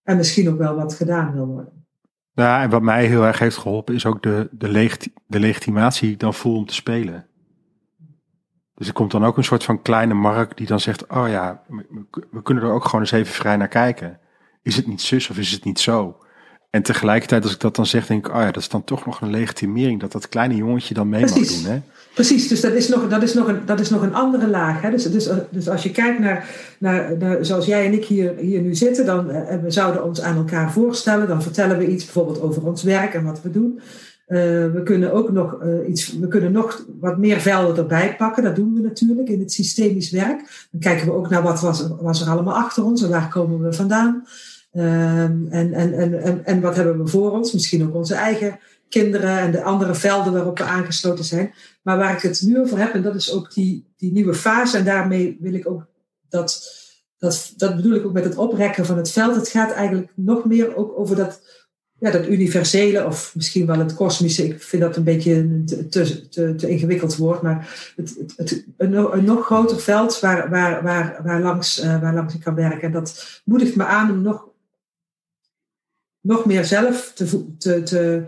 [0.03, 1.87] En misschien ook wel wat gedaan wil worden.
[2.35, 6.13] Ja, en wat mij heel erg heeft geholpen is ook de, de, de legitimatie die
[6.13, 7.27] ik dan voel om te spelen.
[8.75, 11.63] Dus er komt dan ook een soort van kleine markt die dan zegt, oh ja,
[12.31, 14.21] we kunnen er ook gewoon eens even vrij naar kijken.
[14.63, 16.17] Is het niet zus of is het niet zo?
[16.71, 19.07] En tegelijkertijd, als ik dat dan zeg, denk ik, oh ja, dat is dan toch
[19.07, 21.51] nog een legitimering dat dat kleine jongetje dan mee Precies.
[21.51, 21.73] mag doen.
[21.73, 21.81] Hè?
[22.15, 24.81] Precies, dus dat is nog, dat is nog, een, dat is nog een andere laag.
[24.81, 24.91] Hè?
[24.91, 26.49] Dus, dus, dus als je kijkt naar,
[26.79, 30.21] naar, naar zoals jij en ik hier, hier nu zitten, dan uh, we zouden ons
[30.21, 33.81] aan elkaar voorstellen, dan vertellen we iets bijvoorbeeld over ons werk en wat we doen.
[34.33, 34.39] Uh,
[34.73, 38.43] we kunnen ook nog uh, iets, we kunnen nog wat meer velden erbij pakken.
[38.43, 40.69] Dat doen we natuurlijk in het systemisch werk.
[40.71, 43.63] Dan kijken we ook naar wat was, was er allemaal achter ons en waar komen
[43.63, 44.27] we vandaan.
[44.75, 47.53] Um, en, en, en, en, wat hebben we voor ons?
[47.53, 48.59] Misschien ook onze eigen
[48.89, 51.55] kinderen en de andere velden waarop we aangesloten zijn.
[51.83, 54.79] Maar waar ik het nu over heb, en dat is ook die, die nieuwe fase.
[54.79, 55.87] En daarmee wil ik ook
[56.29, 56.73] dat,
[57.19, 59.35] dat, dat bedoel ik ook met het oprekken van het veld.
[59.35, 61.41] Het gaat eigenlijk nog meer ook over dat,
[62.03, 64.45] ja, dat universele, of misschien wel het kosmische.
[64.45, 67.43] Ik vind dat een beetje een te, te, te, ingewikkeld woord.
[67.43, 72.35] Maar het, het, een, nog groter veld waar, waar, waar, waar, langs, uh, waar langs
[72.35, 72.83] ik kan werken.
[72.83, 74.51] En dat moedigt me aan om nog
[76.21, 78.25] nog meer zelf te, te, te,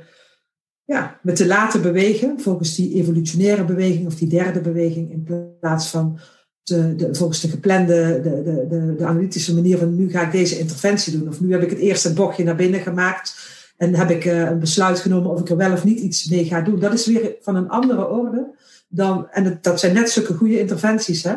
[0.84, 5.88] ja, me te laten bewegen volgens die evolutionaire beweging of die derde beweging in plaats
[5.88, 6.18] van
[6.62, 10.32] de, de, volgens de geplande, de, de, de, de, analytische manier van nu ga ik
[10.32, 11.28] deze interventie doen.
[11.28, 14.58] Of nu heb ik het eerste bochtje naar binnen gemaakt en heb ik uh, een
[14.58, 16.80] besluit genomen of ik er wel of niet iets mee ga doen.
[16.80, 18.54] Dat is weer van een andere orde
[18.88, 21.34] dan, en dat, dat zijn net zulke goede interventies, hè.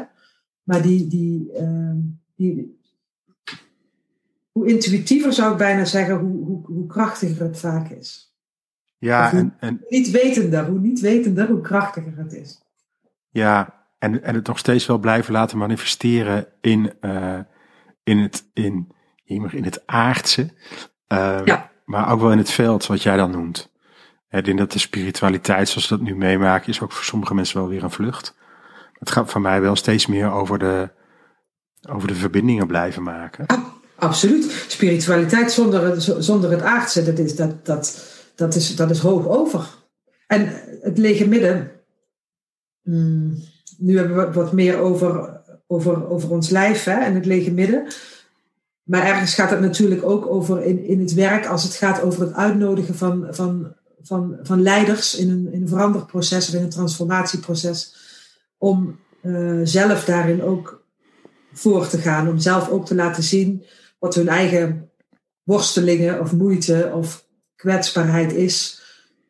[0.64, 1.92] Maar die, die, uh,
[2.36, 2.80] die,
[4.52, 8.36] hoe intuïtiever zou ik bijna zeggen, hoe, hoe, hoe krachtiger het vaak is.
[8.98, 12.62] Ja, hoe, en, en, niet wetender, hoe niet wetender, hoe krachtiger het is.
[13.30, 17.40] Ja, en, en het nog steeds wel blijven laten manifesteren in, uh,
[18.04, 18.92] in, het, in,
[19.26, 20.42] in het aardse.
[21.14, 21.72] Uh, ja.
[21.88, 23.72] Maar ook wel in het veld, wat jij dan noemt.
[24.30, 27.58] Ik denk dat de spiritualiteit, zoals we dat nu meemaken, is ook voor sommige mensen
[27.58, 28.36] wel weer een vlucht.
[29.00, 30.90] Het gaat voor mij wel steeds meer over de,
[31.90, 33.44] over de verbindingen blijven maken.
[33.48, 33.64] Ja,
[33.96, 34.66] absoluut.
[34.68, 39.68] Spiritualiteit zonder, zonder het aardse, dat is, dat, dat, dat, is, dat is hoog over.
[40.28, 41.72] En het lege midden,
[42.84, 43.44] hmm,
[43.78, 47.88] nu hebben we wat meer over, over, over ons lijf hè, en het lege midden.
[48.88, 52.22] Maar ergens gaat het natuurlijk ook over in, in het werk, als het gaat over
[52.22, 56.70] het uitnodigen van, van, van, van leiders in een, in een veranderproces of in een
[56.70, 57.96] transformatieproces,
[58.58, 60.86] om uh, zelf daarin ook
[61.54, 63.66] voor te gaan, om zelf ook te laten zien
[64.00, 64.90] wat hun eigen
[65.44, 67.26] worstelingen of moeite of
[67.56, 68.82] kwetsbaarheid is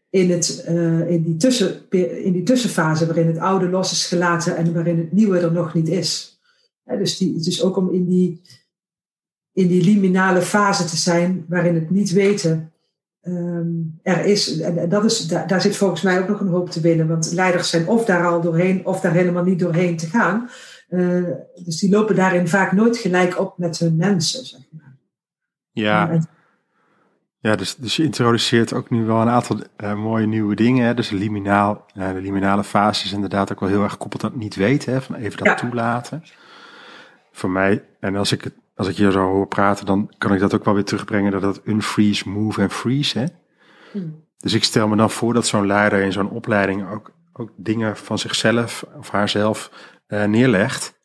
[0.10, 1.90] in, het, uh, in, die tussen,
[2.24, 5.74] in die tussenfase waarin het oude los is gelaten en waarin het nieuwe er nog
[5.74, 6.40] niet is.
[6.84, 8.42] Dus, die, dus ook om in die,
[9.58, 12.72] in die liminale fase te zijn waarin het niet weten
[13.22, 14.60] um, er is.
[14.60, 17.32] En dat is daar, daar, zit volgens mij ook nog een hoop te winnen, want
[17.32, 20.50] leiders zijn of daar al doorheen of daar helemaal niet doorheen te gaan.
[20.90, 21.24] Uh,
[21.64, 24.96] dus die lopen daarin vaak nooit gelijk op met hun mensen, zeg maar.
[25.72, 26.10] Ja.
[26.10, 26.28] En,
[27.40, 30.86] ja, dus, dus je introduceert ook nu wel een aantal uh, mooie nieuwe dingen.
[30.86, 30.94] Hè?
[30.94, 34.40] Dus liminaal, uh, de liminale fase is inderdaad ook wel heel erg gekoppeld aan het
[34.40, 34.94] niet weten.
[34.94, 35.02] Hè?
[35.02, 35.54] Van even dat ja.
[35.54, 36.24] toelaten.
[37.32, 40.40] Voor mij, en als ik, het, als ik je zo hoor praten, dan kan ik
[40.40, 43.20] dat ook wel weer terugbrengen dat dat unfreeze, move en freeze.
[43.20, 43.26] Hè?
[43.92, 44.24] Hmm.
[44.38, 47.98] Dus ik stel me dan voor dat zo'n leider in zo'n opleiding ook, ook dingen
[47.98, 49.72] van zichzelf of haarzelf
[50.08, 50.96] uh, neerlegt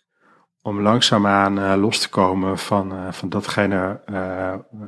[0.63, 4.01] om langzaamaan uh, los te komen van, uh, van datgene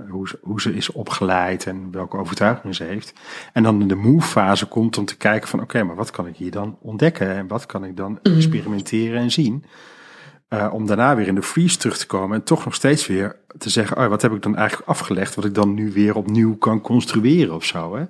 [0.09, 3.13] hoe, ze, hoe ze is opgeleid en welke overtuigingen ze heeft.
[3.53, 6.11] En dan in de move fase komt om te kijken van oké, okay, maar wat
[6.11, 9.65] kan ik hier dan ontdekken en wat kan ik dan experimenteren en zien.
[10.73, 13.71] Om daarna weer in de freeze terug te komen en toch nog steeds weer te
[13.71, 16.81] zeggen, oh, wat heb ik dan eigenlijk afgelegd, wat ik dan nu weer opnieuw kan
[16.81, 17.97] construeren of zo.
[17.97, 18.05] Hè?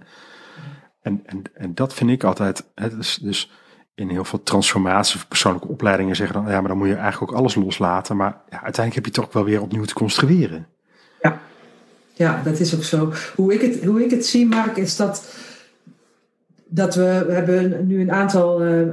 [1.02, 3.50] En, en, en dat vind ik altijd, dus, dus
[3.94, 7.32] in heel veel transformaties of persoonlijke opleidingen zeggen dan, ja, maar dan moet je eigenlijk
[7.32, 8.16] ook alles loslaten.
[8.16, 10.66] Maar ja, uiteindelijk heb je toch wel weer opnieuw te construeren.
[11.22, 11.38] Ja,
[12.12, 13.12] ja dat is ook zo.
[13.34, 15.36] Hoe ik het, hoe ik het zie, Mark, is dat,
[16.66, 18.86] dat we, we hebben nu een aantal, uh, uh,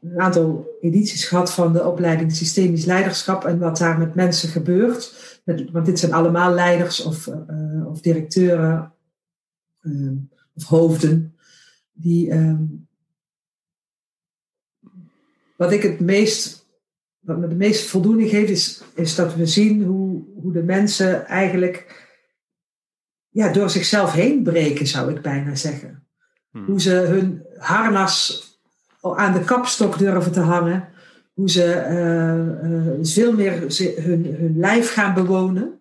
[0.00, 5.14] een aantal edities gehad van de opleiding Systemisch Leiderschap en wat daar met mensen gebeurt.
[5.44, 8.92] Met, want dit zijn allemaal leiders of, uh, of directeuren
[10.54, 11.36] of hoofden
[11.92, 12.32] die
[15.56, 16.66] wat ik het meest,
[17.18, 21.26] wat me de meeste voldoening geeft, is, is dat we zien hoe, hoe de mensen
[21.26, 22.04] eigenlijk
[23.28, 26.06] ja, door zichzelf heen breken, zou ik bijna zeggen.
[26.50, 26.64] Hmm.
[26.64, 28.45] Hoe ze hun harnas
[29.14, 30.88] aan de kapstok durven te hangen.
[31.34, 33.60] Hoe ze uh, uh, veel meer
[34.02, 35.80] hun, hun lijf gaan bewonen.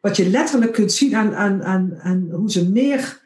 [0.00, 3.20] Wat je letterlijk kunt zien aan, aan, aan, aan hoe ze meer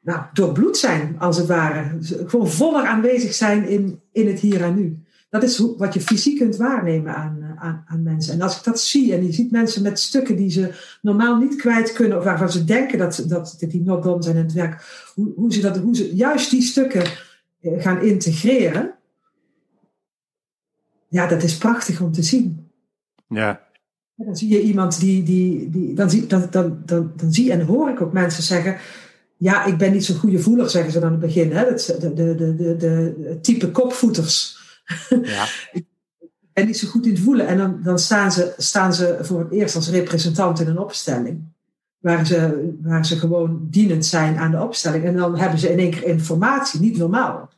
[0.00, 1.98] nou, doorbloed zijn, als het ware.
[2.26, 5.06] Gewoon voller aanwezig zijn in, in het hier en nu.
[5.28, 8.34] Dat is hoe, wat je fysiek kunt waarnemen aan, eh, aan, aan, mensen.
[8.34, 10.72] En als ik dat zie, en je ziet mensen met stukken die ze
[11.02, 14.36] normaal niet kwijt kunnen, of waarvan ze denken dat, dat, dat die not done zijn
[14.36, 17.10] in het werk, hoe, hoe, ze dat, hoe ze juist die stukken eh,
[17.78, 18.94] gaan integreren.
[21.08, 22.70] Ja, dat is prachtig om te zien.
[23.28, 23.64] Ja.
[24.14, 27.60] Dan zie je iemand die, die, die dan, zie, dan, dan, dan, dan zie en
[27.60, 28.76] hoor ik ook mensen zeggen,
[29.36, 31.52] ja, ik ben niet zo'n goede voeler, zeggen ze dan in het begin.
[31.52, 31.64] Hè?
[31.64, 34.58] de, de, de, de, de type kopvoeters.
[35.22, 35.44] Ja.
[35.72, 35.84] ik
[36.52, 37.46] ben niet zo goed in het voelen.
[37.46, 41.42] En dan, dan staan, ze, staan ze voor het eerst als representant in een opstelling.
[41.98, 45.04] Waar ze, waar ze gewoon dienend zijn aan de opstelling.
[45.04, 47.50] En dan hebben ze in één keer informatie, niet normaal.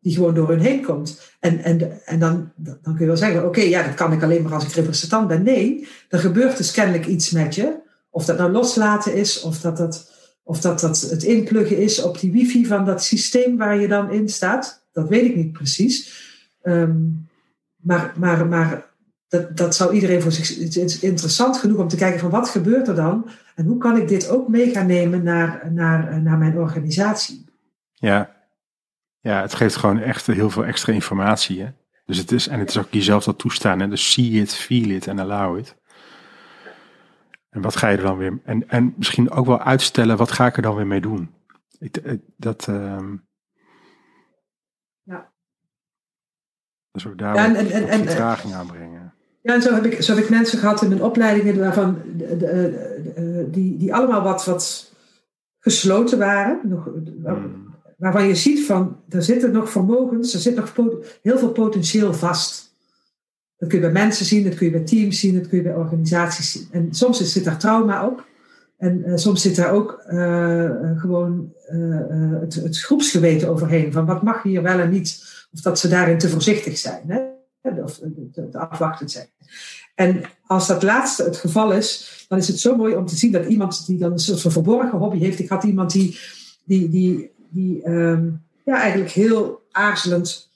[0.00, 1.34] Die gewoon door hun heen komt.
[1.40, 4.42] En, en, en dan, dan kun je wel zeggen: Oké, ja, dat kan ik alleen
[4.42, 5.42] maar als ik representant ben.
[5.42, 7.74] Nee, er gebeurt dus kennelijk iets met je.
[8.10, 12.20] Of dat nou loslaten is, of dat dat of dat dat het inpluggen is op
[12.20, 16.28] die wifi van dat systeem waar je dan in staat, dat weet ik niet precies.
[16.62, 17.28] Um,
[17.76, 18.90] maar maar, maar
[19.28, 20.58] dat, dat zou iedereen voor zich.
[20.58, 23.96] Het is interessant genoeg om te kijken van wat gebeurt er dan en hoe kan
[23.96, 27.44] ik dit ook mee gaan nemen naar, naar, naar mijn organisatie.
[27.94, 28.39] Ja.
[29.20, 31.62] Ja, het geeft gewoon echt heel veel extra informatie.
[31.62, 31.68] Hè?
[32.04, 33.80] Dus het is, en het is ook jezelf dat toestaan.
[33.80, 33.88] Hè?
[33.88, 35.78] Dus see it, feel it en allow it.
[37.50, 38.40] En wat ga je er dan weer...
[38.44, 41.34] En, en misschien ook wel uitstellen, wat ga ik er dan weer mee doen?
[41.78, 42.68] Ik, eh, dat...
[42.68, 43.16] ehm
[45.02, 45.32] Ja.
[46.90, 49.14] Dus ook daar Ja, en- en- en- vertraging aanbrengen.
[49.42, 52.36] Ja, en zo heb ik, zo heb ik mensen gehad in mijn opleidingen waarvan de,
[52.36, 52.48] de,
[53.16, 54.94] eh, die, die allemaal wat, wat
[55.58, 56.60] gesloten waren.
[56.68, 57.69] Nog, Hmm.
[58.00, 60.74] Waarvan je ziet van, er zitten nog vermogens, er zit nog
[61.22, 62.74] heel veel potentieel vast.
[63.56, 65.64] Dat kun je bij mensen zien, dat kun je bij teams zien, dat kun je
[65.64, 66.68] bij organisaties zien.
[66.70, 68.24] En soms zit daar trauma op.
[68.76, 71.52] En eh, soms zit daar ook eh, eh, gewoon
[72.40, 73.92] het, het groepsgeweten overheen.
[73.92, 75.24] Van wat mag hier wel en niet.
[75.52, 77.02] Of dat ze daarin te voorzichtig zijn.
[77.06, 77.20] Hè?
[77.82, 78.00] Of
[78.32, 79.26] te, te afwachtend zijn.
[79.94, 83.32] En als dat laatste het geval is, dan is het zo mooi om te zien
[83.32, 85.38] dat iemand die dan een soort van verborgen hobby heeft.
[85.38, 86.18] Ik had iemand die,
[86.64, 88.28] die, die, die ehm,
[88.64, 90.50] ja, eigenlijk heel aarzelend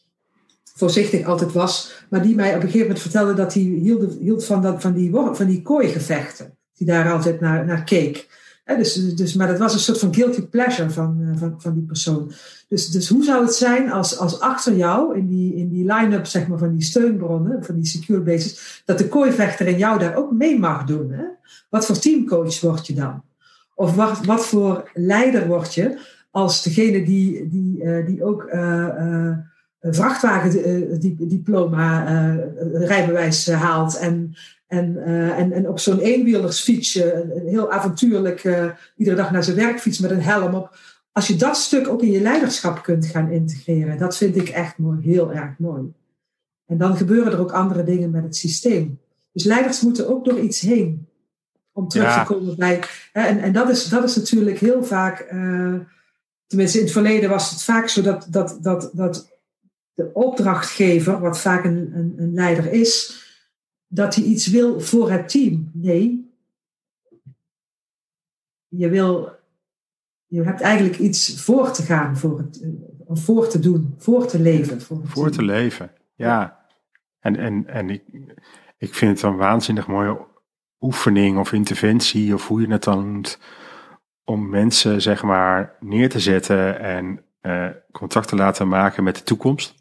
[0.74, 2.04] voorzichtig altijd was.
[2.08, 4.92] Maar die mij op een gegeven moment vertelde dat hij hield, hield van, dat, van
[4.92, 6.56] die, van die kooigevechten.
[6.76, 8.28] Die daar altijd naar, naar keek.
[8.64, 11.82] Dus, dus, maar dat was een soort van guilty pleasure van, eh, van, van die
[11.82, 12.32] persoon.
[12.68, 16.26] Dus, dus hoe zou het zijn als, als achter jou, in die, in die line-up
[16.26, 20.16] zeg maar, van die steunbronnen, van die secure bases, dat de kooivechter in jou daar
[20.16, 21.14] ook mee mag doen?
[21.68, 23.22] Wat voor teamcoach word je dan?
[23.74, 25.98] Of wat, wat voor leider word je
[26.34, 29.36] als degene die, die, eh, die ook eh, eh,
[29.80, 32.36] een vrachtwagendiploma, eh,
[32.86, 34.34] rijbewijs eh, haalt en,
[34.66, 38.66] en, eh, en, en op zo'n eenwielersfietsje, een, een heel avontuurlijk, eh,
[38.96, 40.76] iedere dag naar zijn werk fiets met een helm op.
[41.12, 44.78] Als je dat stuk ook in je leiderschap kunt gaan integreren, dat vind ik echt
[44.78, 45.82] mooi, heel erg mooi.
[46.66, 48.98] En dan gebeuren er ook andere dingen met het systeem.
[49.32, 51.06] Dus leiders moeten ook door iets heen
[51.72, 52.24] om terug Ja.
[52.24, 52.80] te komen bij.
[53.12, 55.18] Hè, en en dat, is, dat is natuurlijk heel vaak.
[55.20, 55.74] eh,
[56.54, 59.38] tenminste, in het verleden was het vaak zo dat, dat, dat, dat
[59.94, 63.22] de opdrachtgever, wat vaak een, een, een leider is,
[63.86, 65.70] dat hij iets wil voor het team.
[65.72, 66.32] Nee.
[68.68, 69.32] Je wil.
[70.26, 72.66] Je hebt eigenlijk iets voor te gaan, voor het,
[73.08, 74.80] voor te doen, voor te leven.
[74.80, 76.66] Voor, het Voor te leven, ja.
[77.18, 78.02] En, en, en ik,
[78.78, 80.26] ik vind het een waanzinnig mooie
[80.80, 83.38] oefening of interventie, of hoe je het dan noemt,
[84.24, 89.22] om mensen zeg maar neer te zetten en eh, contact te laten maken met de
[89.22, 89.74] toekomst.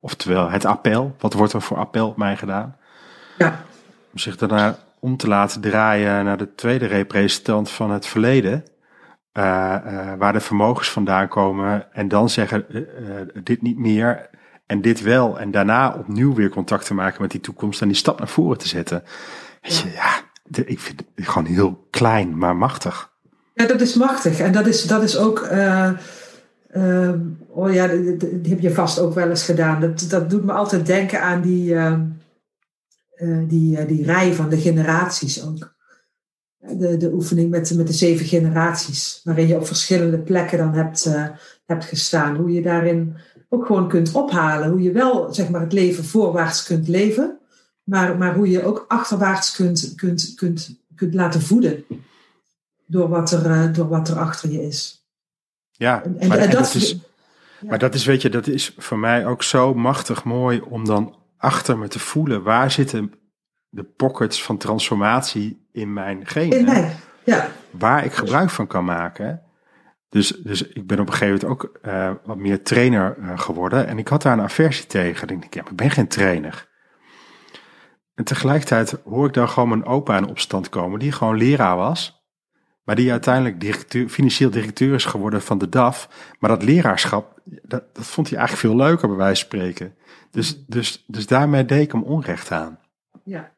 [0.00, 1.14] Oftewel het appel.
[1.18, 2.76] Wat wordt er voor appel op mij gedaan?
[3.38, 3.64] Ja,
[4.12, 8.64] Om zich daarna om te laten draaien naar de tweede representant van het verleden.
[9.32, 11.92] eh, eh, waar de vermogens vandaan komen.
[11.92, 12.66] En dan zeggen
[13.44, 14.30] dit niet meer
[14.66, 15.38] en dit wel.
[15.40, 18.58] En daarna opnieuw weer contact te maken met die toekomst en die stap naar voren
[18.58, 19.02] te zetten.
[19.94, 20.10] Ja,
[20.44, 23.09] de- ik vind het gewoon heel klein, maar machtig.
[23.60, 24.38] Ja, dat is machtig.
[24.38, 25.40] En dat is, dat is ook.
[25.40, 29.80] ehm, oh ja, die, heb je vast ook wel eens gedaan.
[29.80, 31.98] Dat, dat doet me altijd denken aan die, eh,
[33.48, 35.74] die, die rij van de generaties ook.
[36.58, 39.20] De, de oefening met, met de zeven generaties.
[39.24, 41.10] Waarin je op verschillende plekken dan hebt,
[41.66, 42.36] hebt gestaan.
[42.36, 43.16] Hoe je daarin
[43.48, 44.70] ook gewoon kunt ophalen.
[44.70, 47.38] Hoe je wel zeg maar, het leven voorwaarts kunt leven.
[47.82, 51.84] Maar, maar hoe je ook achterwaarts kunt, kunt, kunt, kunt laten voeden
[52.90, 55.08] door wat er, eh, door wat er achter je is.
[55.70, 56.96] Ja, En, en, maar, en dat, dat is,
[57.60, 61.16] maar dat is, weet je, dat is voor mij ook zo machtig mooi om dan
[61.36, 62.42] achter me te voelen.
[62.42, 63.12] Waar zitten
[63.68, 66.58] de pockets van transformatie in mijn genen?
[66.58, 66.96] in mij.
[67.24, 69.42] Ja, waar ik gebruik van kan maken.
[70.08, 73.86] Dus, dus ik ben op een gegeven moment ook eh, wat meer trainer eh, geworden.
[73.86, 75.28] En ik had daar een aversie tegen.
[75.28, 76.68] Dan denk ik, ja, maar ik ben geen trainer.
[78.14, 82.19] En tegelijkertijd hoor ik dan gewoon mijn opa in opstand komen, die gewoon leraar was.
[82.90, 86.08] Maar die uiteindelijk directeur, financieel directeur is geworden van de DAF.
[86.38, 89.94] Maar dat leraarschap, dat, dat vond hij eigenlijk veel leuker bij wijze van spreken.
[90.30, 92.78] Dus, dus, dus daarmee deed ik hem onrecht aan.
[93.24, 93.52] ja.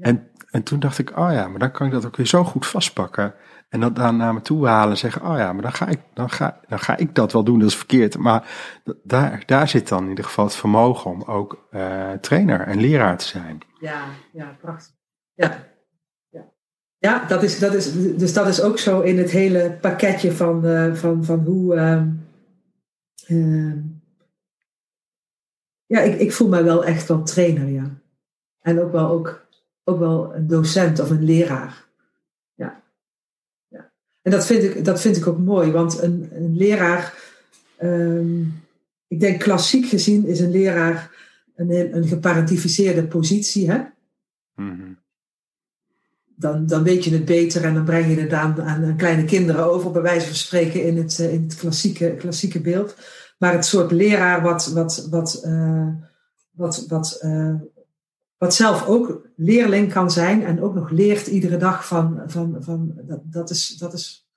[0.00, 2.44] En, en toen dacht ik, oh ja, maar dan kan ik dat ook weer zo
[2.44, 3.34] goed vastpakken.
[3.68, 6.00] En dat dan naar me toe halen en zeggen, oh ja, maar dan ga ik,
[6.14, 8.18] dan ga, dan ga ik dat wel doen, dat is verkeerd.
[8.18, 8.48] Maar
[9.02, 13.18] daar, daar zit dan in ieder geval het vermogen om ook eh, trainer en leraar
[13.18, 13.58] te zijn.
[13.80, 14.94] Ja, ja, prachtig.
[15.34, 15.72] Ja.
[17.04, 20.66] Ja dat is, dat is, dus dat is ook zo in het hele pakketje van,
[20.66, 21.74] eh, van, van hoe.
[21.74, 22.08] ehm,
[23.26, 23.78] ehm,
[25.86, 27.90] ja, ik, ik voel mij wel echt wel trainer, ja.
[28.60, 29.46] En ook wel, ook,
[29.84, 31.84] ook wel een docent of een leraar.
[32.54, 32.82] Ja.
[33.68, 33.92] ja.
[34.22, 37.14] En dat vind, ik, dat vind ik ook mooi, want een, een leraar.
[37.76, 38.40] ehm,
[39.06, 41.10] ik denk klassiek gezien is een leraar
[41.54, 43.70] een, een geparentificeerde positie.
[43.70, 43.82] Hè?
[44.54, 44.92] Mhm.
[46.36, 49.64] Dan, dan weet je het beter en dan breng je het aan, aan kleine kinderen
[49.64, 52.96] over, bij wijze van spreken, in het, eh, in het klassieke, klassieke beeld.
[53.38, 55.88] Maar het soort leraar wat, wat, wat, eh,
[56.50, 57.54] wat, wat, uh,
[58.36, 62.92] wat zelf ook leerling kan zijn en ook nog leert iedere dag van, van, van
[63.06, 64.28] dat, dat, is, dat, is,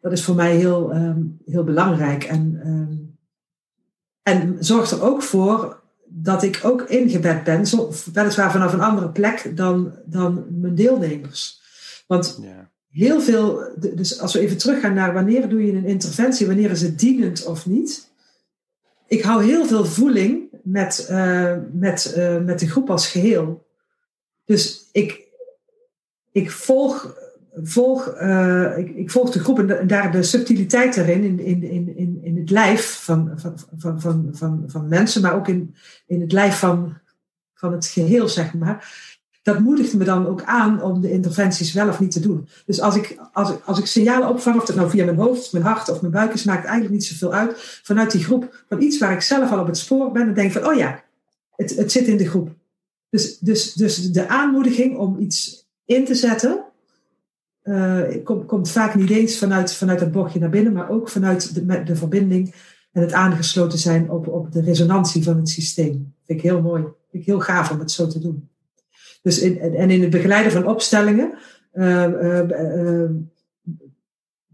[0.00, 2.24] dat is voor mij heel, um, heel belangrijk.
[2.24, 3.18] En, um,
[4.22, 5.81] en zorgt er ook voor
[6.14, 7.64] dat ik ook ingebed ben,
[8.12, 11.60] weliswaar vanaf een andere plek dan, dan mijn deelnemers.
[12.06, 12.70] Want ja.
[12.88, 13.62] heel veel,
[13.94, 17.44] dus als we even teruggaan naar wanneer doe je een interventie, wanneer is het dienend
[17.44, 18.10] of niet.
[19.06, 23.66] Ik hou heel veel voeling met, uh, met, uh, met de groep als geheel.
[24.44, 25.28] Dus ik,
[26.32, 27.16] ik volg,
[27.54, 31.96] volg, uh, ik, ik, volg de groep en, daar de subtiliteit erin, in, in, in,
[31.96, 32.11] in, in
[32.42, 33.54] het lijf van, van,
[34.00, 35.74] van, van, van, mensen, maar ook in,
[36.06, 36.98] in het lijf van,
[37.54, 39.10] van het geheel, zeg maar
[39.42, 42.48] dat moedigt me dan ook aan om de interventies wel of niet te doen.
[42.66, 45.52] Dus als ik, als, ik, als ik signalen opvang, of het nou via mijn hoofd,
[45.52, 47.80] mijn hart of mijn buik is, maakt eigenlijk niet zoveel uit.
[47.82, 50.52] Vanuit die groep van iets waar ik zelf al op het spoor ben, dan denk
[50.52, 51.02] van, oh ja,
[51.56, 52.50] het, het zit in de groep.
[53.10, 56.64] Dus, dus, dus de aanmoediging om iets in te zetten,
[57.64, 61.54] uh, komt, komt vaak niet eens vanuit, vanuit het bochtje naar binnen, maar ook vanuit
[61.54, 62.54] de, de verbinding
[62.92, 66.14] en het aangesloten zijn op, op de resonantie van het systeem.
[66.26, 66.82] Vind ik heel mooi.
[66.82, 68.48] Vind ik heel gaaf om het zo te doen.
[69.22, 71.38] Dus in, en in het begeleiden van opstellingen
[71.74, 73.10] uh,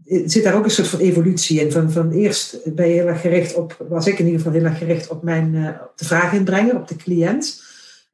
[0.05, 1.71] zit daar ook een soort van evolutie in.
[1.71, 4.65] Van, van eerst ben je heel erg gericht op, was ik in ieder geval heel
[4.65, 7.63] erg gericht op, mijn, op de vraag inbrengen, op de cliënt.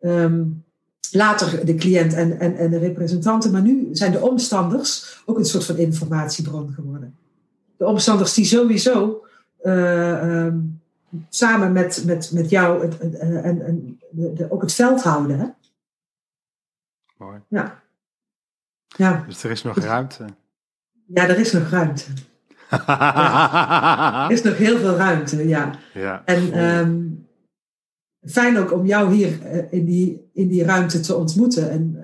[0.01, 0.64] Um,
[1.11, 3.51] later de cliënt en, en, en de representanten.
[3.51, 7.15] Maar nu zijn de omstanders ook een soort van informatiebron geworden.
[7.77, 9.25] De omstanders die sowieso
[9.63, 10.81] uh, um,
[11.29, 15.39] samen met, met, met jou het, en, en de, de, ook het veld houden.
[15.39, 15.47] Hè?
[17.17, 17.39] Mooi.
[17.47, 17.81] Ja.
[18.87, 19.23] ja.
[19.27, 20.25] Dus er is nog ruimte.
[21.05, 22.05] Ja, er is nog ruimte.
[22.87, 24.25] ja.
[24.25, 25.71] Er is nog heel veel ruimte, ja.
[25.93, 27.24] ja en um,
[28.26, 31.69] fijn ook om jou hier uh, in, die, in die ruimte te ontmoeten.
[31.69, 32.03] En uh,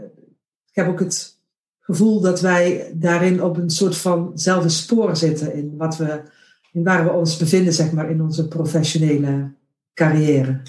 [0.66, 1.40] ik heb ook het
[1.80, 6.24] gevoel dat wij daarin op een soort van zelfde spoor zitten in wat we,
[6.72, 9.54] in waar we ons bevinden, zeg maar, in onze professionele
[9.94, 10.62] carrière.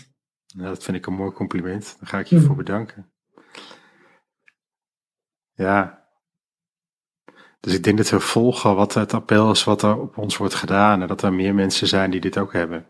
[0.54, 1.96] Nou, dat vind ik een mooi compliment.
[2.00, 2.42] Daar ga ik je mm.
[2.42, 3.10] voor bedanken.
[5.52, 6.06] Ja.
[7.60, 10.54] Dus ik denk dat we volgen wat het appel is wat er op ons wordt
[10.54, 11.02] gedaan.
[11.02, 12.86] En dat er meer mensen zijn die dit ook hebben.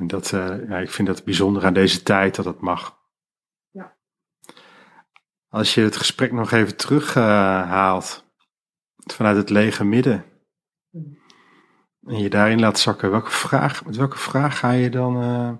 [0.00, 2.98] En dat, uh, ja, ik vind dat bijzonder aan deze tijd dat het mag.
[3.70, 3.96] Ja.
[5.48, 8.24] Als je het gesprek nog even terughaalt
[9.06, 10.24] uh, vanuit het lege midden.
[12.06, 15.52] En je daarin laat zakken, welke vraag, met welke vraag ga je dan uh,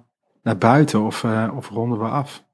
[0.42, 1.24] naar buiten of,
[1.54, 2.44] of ronden we af?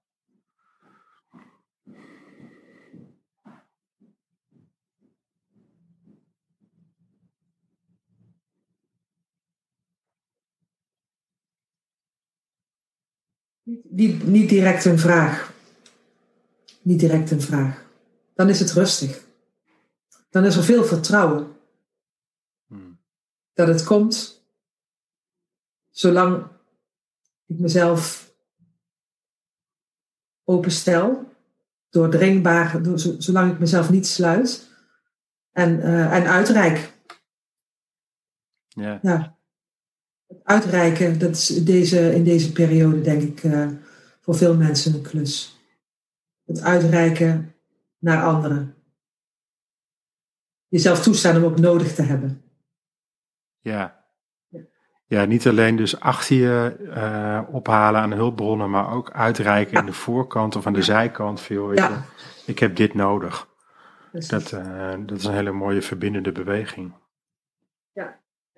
[13.66, 15.52] Niet, niet direct een vraag.
[16.82, 17.84] Niet direct een vraag.
[18.34, 19.24] Dan is het rustig.
[20.30, 21.56] Dan is er veel vertrouwen.
[22.66, 23.00] Hmm.
[23.52, 24.44] Dat het komt.
[25.90, 26.46] Zolang
[27.46, 28.34] ik mezelf
[30.44, 31.32] openstel.
[31.88, 32.82] Doordringbaar.
[32.82, 34.70] Door, zolang ik mezelf niet sluit.
[35.50, 36.92] En, uh, en uitreik.
[38.68, 38.98] Ja.
[39.02, 39.35] ja
[40.46, 43.68] uitreiken, dat is deze, in deze periode denk ik uh,
[44.20, 45.60] voor veel mensen een klus.
[46.44, 47.54] Het uitreiken
[47.98, 48.74] naar anderen.
[50.68, 52.42] Jezelf toestaan om ook nodig te hebben.
[53.60, 54.04] Ja.
[55.08, 59.80] Ja, niet alleen dus achter je uh, ophalen aan de hulpbronnen, maar ook uitreiken ja.
[59.80, 61.40] in de voorkant of aan de zijkant.
[61.40, 62.04] Veel, ja.
[62.46, 63.48] ik heb dit nodig.
[64.12, 66.94] Dat, uh, dat is een hele mooie verbindende beweging.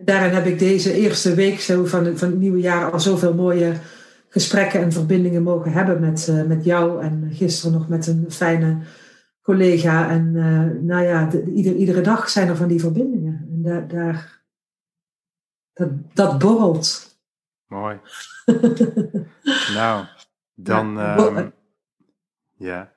[0.00, 3.34] Daarin heb ik deze eerste week zo van, het, van het nieuwe jaar al zoveel
[3.34, 3.72] mooie
[4.28, 7.02] gesprekken en verbindingen mogen hebben met, uh, met jou.
[7.02, 8.78] En gisteren nog met een fijne
[9.42, 10.10] collega.
[10.10, 13.48] En uh, nou ja, de, ieder, iedere dag zijn er van die verbindingen.
[13.52, 14.42] En daar, daar
[15.72, 17.18] dat, dat borrelt.
[17.66, 17.98] Mooi.
[19.74, 20.04] nou,
[20.54, 20.92] dan.
[20.92, 21.52] Ja, um,
[22.56, 22.92] ja.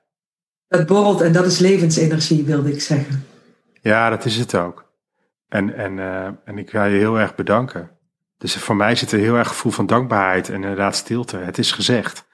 [0.68, 3.24] Dat borrelt en dat is levensenergie, wilde ik zeggen.
[3.80, 4.91] Ja, dat is het ook.
[5.52, 7.90] En, en, uh, en ik wil je heel erg bedanken.
[8.38, 11.36] Dus voor mij zit er heel erg gevoel van dankbaarheid en inderdaad stilte.
[11.36, 12.26] Het is gezegd.